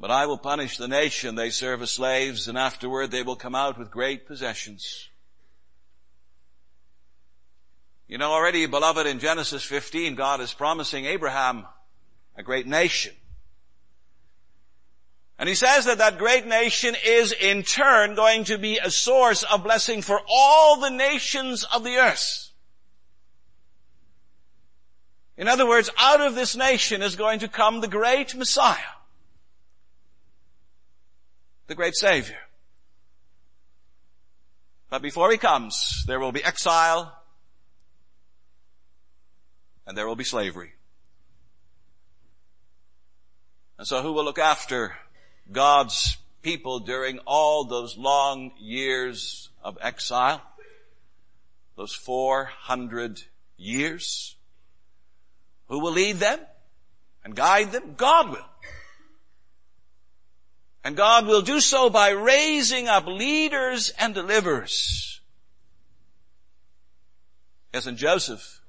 But 0.00 0.10
I 0.10 0.24
will 0.24 0.38
punish 0.38 0.78
the 0.78 0.88
nation 0.88 1.34
they 1.34 1.50
serve 1.50 1.82
as 1.82 1.90
slaves, 1.90 2.48
and 2.48 2.56
afterward 2.56 3.10
they 3.10 3.22
will 3.22 3.36
come 3.36 3.54
out 3.54 3.78
with 3.78 3.90
great 3.90 4.26
possessions. 4.26 5.10
You 8.08 8.16
know 8.16 8.32
already, 8.32 8.64
beloved, 8.64 9.06
in 9.06 9.18
Genesis 9.18 9.62
15, 9.62 10.14
God 10.14 10.40
is 10.40 10.54
promising 10.54 11.04
Abraham 11.04 11.66
a 12.34 12.42
great 12.42 12.66
nation. 12.66 13.12
And 15.38 15.48
he 15.48 15.54
says 15.54 15.84
that 15.84 15.98
that 15.98 16.18
great 16.18 16.46
nation 16.46 16.96
is 17.04 17.32
in 17.32 17.62
turn 17.62 18.14
going 18.14 18.44
to 18.44 18.56
be 18.56 18.78
a 18.78 18.90
source 18.90 19.42
of 19.42 19.62
blessing 19.62 20.00
for 20.00 20.20
all 20.26 20.80
the 20.80 20.90
nations 20.90 21.64
of 21.64 21.84
the 21.84 21.96
earth. 21.96 22.50
In 25.36 25.46
other 25.46 25.68
words, 25.68 25.90
out 25.98 26.22
of 26.22 26.34
this 26.34 26.56
nation 26.56 27.02
is 27.02 27.16
going 27.16 27.40
to 27.40 27.48
come 27.48 27.80
the 27.80 27.88
great 27.88 28.34
Messiah 28.34 28.78
the 31.70 31.76
great 31.76 31.94
Savior. 31.94 32.36
But 34.90 35.02
before 35.02 35.30
He 35.30 35.38
comes, 35.38 36.02
there 36.08 36.18
will 36.18 36.32
be 36.32 36.42
exile 36.42 37.16
and 39.86 39.96
there 39.96 40.08
will 40.08 40.16
be 40.16 40.24
slavery. 40.24 40.72
And 43.78 43.86
so 43.86 44.02
who 44.02 44.12
will 44.12 44.24
look 44.24 44.40
after 44.40 44.96
God's 45.52 46.18
people 46.42 46.80
during 46.80 47.20
all 47.20 47.64
those 47.64 47.96
long 47.96 48.50
years 48.58 49.50
of 49.62 49.78
exile? 49.80 50.42
Those 51.76 51.94
400 51.94 53.22
years? 53.56 54.34
Who 55.68 55.78
will 55.78 55.92
lead 55.92 56.16
them 56.16 56.40
and 57.24 57.36
guide 57.36 57.70
them? 57.70 57.94
God 57.96 58.30
will. 58.30 58.49
And 60.82 60.96
God 60.96 61.26
will 61.26 61.42
do 61.42 61.60
so 61.60 61.90
by 61.90 62.10
raising 62.10 62.88
up 62.88 63.06
leaders 63.06 63.90
and 63.98 64.14
deliverers. 64.14 65.20
Yes, 67.72 67.86
and 67.86 67.98
Joseph 67.98 68.60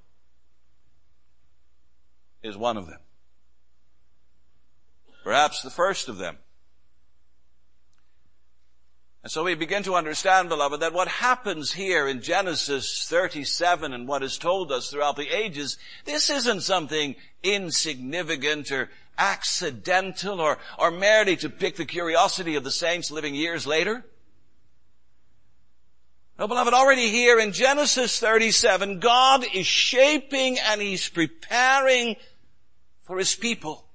is 2.43 2.57
one 2.57 2.77
of 2.77 2.87
them. 2.87 2.99
Perhaps 5.23 5.61
the 5.61 5.69
first 5.69 6.09
of 6.09 6.17
them. 6.17 6.37
And 9.23 9.31
so 9.31 9.43
we 9.43 9.53
begin 9.53 9.83
to 9.83 9.95
understand, 9.95 10.49
beloved, 10.49 10.79
that 10.79 10.93
what 10.93 11.07
happens 11.07 11.71
here 11.71 12.07
in 12.07 12.21
Genesis 12.21 13.07
37 13.07 13.93
and 13.93 14.07
what 14.07 14.23
is 14.23 14.37
told 14.37 14.71
us 14.71 14.89
throughout 14.89 15.15
the 15.15 15.29
ages, 15.29 15.77
this 16.05 16.31
isn't 16.31 16.61
something 16.61 17.15
insignificant 17.43 18.71
or 18.71 18.89
accidental 19.19 20.41
or, 20.41 20.57
or 20.79 20.89
merely 20.89 21.35
to 21.35 21.49
pick 21.49 21.75
the 21.75 21.85
curiosity 21.85 22.55
of 22.55 22.63
the 22.63 22.71
saints 22.71 23.11
living 23.11 23.35
years 23.35 23.67
later. 23.67 24.03
No, 26.39 26.47
beloved, 26.47 26.73
already 26.73 27.09
here 27.09 27.39
in 27.39 27.51
Genesis 27.51 28.19
37, 28.19 28.99
God 28.99 29.45
is 29.53 29.67
shaping 29.67 30.57
and 30.57 30.81
He's 30.81 31.07
preparing 31.07 32.15
for 33.03 33.19
His 33.19 33.35
people 33.35 33.85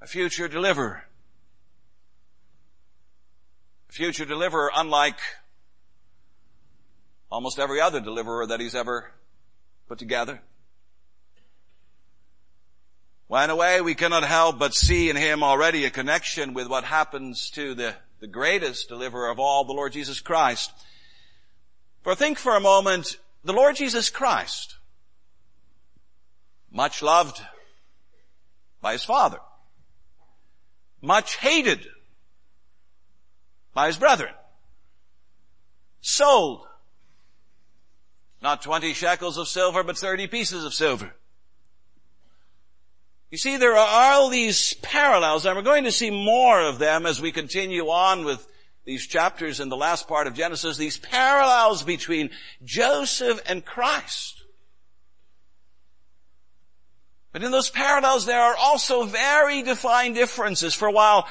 a 0.00 0.06
future 0.06 0.46
deliverer. 0.46 1.04
Future 3.90 4.24
deliverer 4.24 4.70
unlike 4.74 5.18
almost 7.28 7.58
every 7.58 7.80
other 7.80 8.00
deliverer 8.00 8.46
that 8.46 8.60
He's 8.60 8.74
ever 8.76 9.10
put 9.88 9.98
together. 9.98 10.40
Well, 13.28 13.42
in 13.42 13.50
a 13.50 13.56
way, 13.56 13.80
we 13.80 13.96
cannot 13.96 14.22
help 14.22 14.58
but 14.58 14.74
see 14.74 15.10
in 15.10 15.16
him 15.16 15.42
already 15.44 15.84
a 15.84 15.90
connection 15.90 16.52
with 16.52 16.66
what 16.66 16.82
happens 16.82 17.50
to 17.50 17.74
the, 17.74 17.94
the 18.18 18.26
greatest 18.26 18.88
deliverer 18.88 19.30
of 19.30 19.38
all, 19.38 19.64
the 19.64 19.72
Lord 19.72 19.92
Jesus 19.92 20.20
Christ. 20.20 20.72
For 22.02 22.14
think 22.14 22.38
for 22.38 22.56
a 22.56 22.60
moment, 22.60 23.18
the 23.44 23.52
Lord 23.52 23.76
Jesus 23.76 24.10
Christ, 24.10 24.76
much 26.72 27.02
loved 27.02 27.40
by 28.80 28.92
his 28.92 29.04
Father, 29.04 29.38
much 31.00 31.36
hated 31.36 31.86
by 33.74 33.86
his 33.86 33.96
brethren, 33.96 34.32
sold, 36.00 36.66
not 38.42 38.62
20 38.62 38.92
shekels 38.94 39.38
of 39.38 39.48
silver, 39.48 39.82
but 39.82 39.98
30 39.98 40.26
pieces 40.26 40.64
of 40.64 40.74
silver 40.74 41.14
you 43.30 43.38
see, 43.38 43.56
there 43.56 43.76
are 43.76 43.88
all 43.88 44.28
these 44.28 44.74
parallels, 44.74 45.46
and 45.46 45.56
we're 45.56 45.62
going 45.62 45.84
to 45.84 45.92
see 45.92 46.10
more 46.10 46.60
of 46.60 46.80
them 46.80 47.06
as 47.06 47.20
we 47.20 47.30
continue 47.30 47.88
on 47.88 48.24
with 48.24 48.46
these 48.84 49.06
chapters 49.06 49.60
in 49.60 49.68
the 49.68 49.76
last 49.76 50.08
part 50.08 50.26
of 50.26 50.34
Genesis, 50.34 50.76
these 50.76 50.98
parallels 50.98 51.84
between 51.84 52.30
Joseph 52.64 53.40
and 53.46 53.64
Christ. 53.64 54.42
But 57.32 57.44
in 57.44 57.52
those 57.52 57.70
parallels 57.70 58.26
there 58.26 58.40
are 58.40 58.56
also 58.56 59.04
very 59.04 59.62
defined 59.62 60.16
differences. 60.16 60.74
For 60.74 60.90
while 60.90 61.28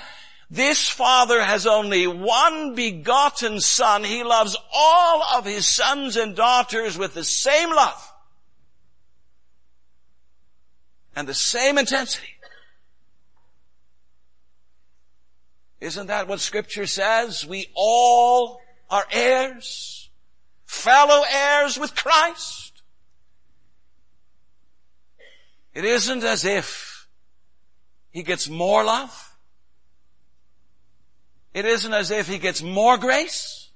this 0.49 0.89
father 0.89 1.43
has 1.43 1.67
only 1.67 2.07
one 2.07 2.73
begotten 2.73 3.59
son, 3.59 4.03
he 4.03 4.23
loves 4.23 4.57
all 4.73 5.21
of 5.37 5.45
his 5.45 5.67
sons 5.67 6.17
and 6.17 6.35
daughters 6.35 6.97
with 6.97 7.13
the 7.13 7.23
same 7.23 7.69
love 7.69 8.13
and 11.15 11.27
the 11.27 11.33
same 11.33 11.77
intensity. 11.77 12.33
Isn't 15.79 16.07
that 16.07 16.27
what 16.27 16.39
scripture 16.39 16.87
says? 16.87 17.45
We 17.45 17.69
all 17.73 18.59
are 18.89 19.05
heirs, 19.11 20.09
fellow 20.65 21.23
heirs 21.31 21.77
with 21.77 21.95
Christ. 21.95 22.81
It 25.73 25.85
isn't 25.85 26.23
as 26.23 26.43
if 26.43 27.07
he 28.09 28.23
gets 28.23 28.49
more 28.49 28.83
love. 28.83 29.28
It 31.53 31.65
isn't 31.65 31.93
as 31.93 32.11
if 32.11 32.27
he 32.27 32.37
gets 32.37 32.61
more 32.61 32.97
grace. 32.97 33.69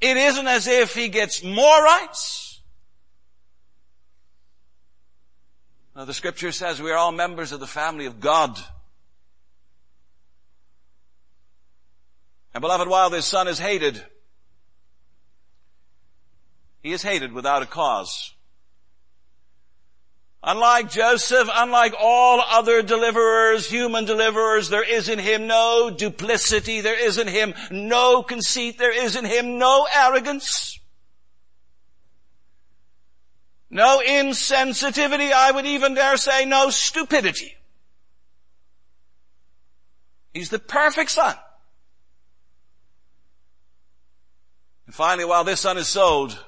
It 0.00 0.16
isn't 0.16 0.46
as 0.46 0.66
if 0.66 0.94
he 0.94 1.08
gets 1.08 1.42
more 1.42 1.82
rights. 1.82 2.60
Now 5.94 6.04
the 6.04 6.12
scripture 6.12 6.52
says 6.52 6.80
we 6.80 6.90
are 6.90 6.98
all 6.98 7.12
members 7.12 7.52
of 7.52 7.60
the 7.60 7.66
family 7.66 8.04
of 8.04 8.20
God. 8.20 8.60
And 12.52 12.60
beloved, 12.60 12.88
while 12.88 13.08
this 13.08 13.26
son 13.26 13.48
is 13.48 13.58
hated, 13.58 14.02
he 16.82 16.92
is 16.92 17.02
hated 17.02 17.32
without 17.32 17.62
a 17.62 17.66
cause. 17.66 18.35
Unlike 20.48 20.92
Joseph, 20.92 21.48
unlike 21.52 21.92
all 21.98 22.40
other 22.40 22.80
deliverers, 22.80 23.68
human 23.68 24.04
deliverers, 24.04 24.68
there 24.68 24.88
is 24.88 25.08
in 25.08 25.18
him 25.18 25.48
no 25.48 25.90
duplicity, 25.90 26.80
there 26.80 26.98
is 26.98 27.18
in 27.18 27.26
him 27.26 27.52
no 27.72 28.22
conceit, 28.22 28.78
there 28.78 28.96
is 28.96 29.16
in 29.16 29.24
him 29.24 29.58
no 29.58 29.88
arrogance. 29.92 30.78
No 33.70 34.00
insensitivity, 34.06 35.32
I 35.32 35.50
would 35.50 35.66
even 35.66 35.94
dare 35.94 36.16
say 36.16 36.44
no 36.44 36.70
stupidity. 36.70 37.56
He's 40.32 40.50
the 40.50 40.60
perfect 40.60 41.10
son. 41.10 41.34
And 44.86 44.94
finally, 44.94 45.24
while 45.24 45.42
this 45.42 45.58
son 45.58 45.76
is 45.76 45.88
sold, 45.88 46.45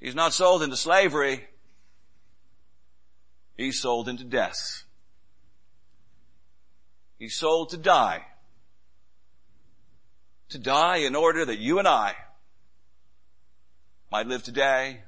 he's 0.00 0.14
not 0.14 0.32
sold 0.32 0.62
into 0.62 0.76
slavery. 0.76 1.46
He's 3.56 3.80
sold 3.80 4.08
into 4.08 4.24
death. 4.24 4.84
He's 7.18 7.34
sold 7.34 7.70
to 7.70 7.76
die. 7.76 8.24
To 10.50 10.58
die 10.58 10.98
in 10.98 11.14
order 11.14 11.44
that 11.44 11.58
you 11.58 11.78
and 11.78 11.88
I 11.88 12.14
might 14.10 14.26
live 14.26 14.42
today 14.42 15.00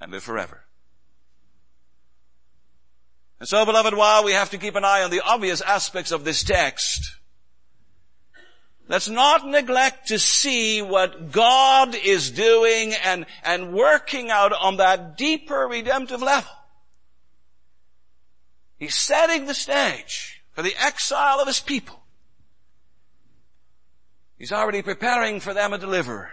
and 0.00 0.10
live 0.10 0.22
forever. 0.22 0.64
And 3.40 3.48
so, 3.48 3.64
beloved, 3.66 3.94
while 3.94 4.22
we 4.22 4.32
have 4.32 4.50
to 4.50 4.58
keep 4.58 4.76
an 4.76 4.84
eye 4.84 5.02
on 5.02 5.10
the 5.10 5.20
obvious 5.20 5.60
aspects 5.60 6.12
of 6.12 6.22
this 6.24 6.44
text, 6.44 7.16
Let's 8.92 9.08
not 9.08 9.46
neglect 9.46 10.08
to 10.08 10.18
see 10.18 10.82
what 10.82 11.32
God 11.32 11.94
is 11.94 12.30
doing 12.30 12.92
and, 12.92 13.24
and 13.42 13.72
working 13.72 14.30
out 14.30 14.52
on 14.52 14.76
that 14.76 15.16
deeper 15.16 15.66
redemptive 15.66 16.20
level. 16.20 16.52
He's 18.76 18.94
setting 18.94 19.46
the 19.46 19.54
stage 19.54 20.42
for 20.52 20.60
the 20.60 20.74
exile 20.78 21.40
of 21.40 21.46
his 21.46 21.58
people. 21.58 22.02
He's 24.36 24.52
already 24.52 24.82
preparing 24.82 25.40
for 25.40 25.54
them 25.54 25.72
a 25.72 25.78
deliverer. 25.78 26.32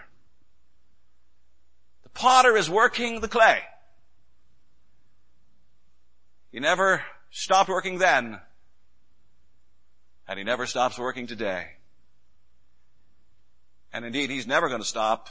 The 2.02 2.10
potter 2.10 2.58
is 2.58 2.68
working 2.68 3.22
the 3.22 3.28
clay. 3.28 3.62
He 6.52 6.60
never 6.60 7.02
stopped 7.30 7.70
working 7.70 7.96
then, 7.96 8.38
and 10.28 10.38
he 10.38 10.44
never 10.44 10.66
stops 10.66 10.98
working 10.98 11.26
today. 11.26 11.68
And 13.92 14.04
indeed, 14.04 14.30
he's 14.30 14.46
never 14.46 14.68
going 14.68 14.80
to 14.80 14.86
stop 14.86 15.28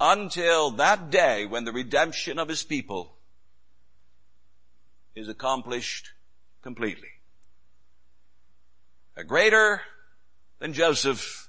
until 0.00 0.70
that 0.72 1.10
day 1.10 1.44
when 1.46 1.64
the 1.64 1.72
redemption 1.72 2.38
of 2.38 2.48
his 2.48 2.62
people 2.62 3.14
is 5.14 5.28
accomplished 5.28 6.12
completely. 6.62 7.08
A 9.16 9.24
greater 9.24 9.82
than 10.60 10.72
Joseph 10.72 11.48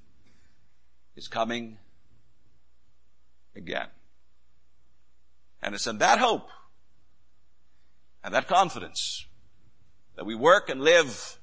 is 1.15 1.27
coming 1.27 1.77
again. 3.55 3.87
And 5.61 5.75
it's 5.75 5.85
in 5.85 5.99
that 5.99 6.17
hope 6.17 6.49
and 8.23 8.33
that 8.33 8.47
confidence 8.47 9.27
that 10.15 10.25
we 10.25 10.33
work 10.33 10.69
and 10.69 10.81
live 10.81 11.37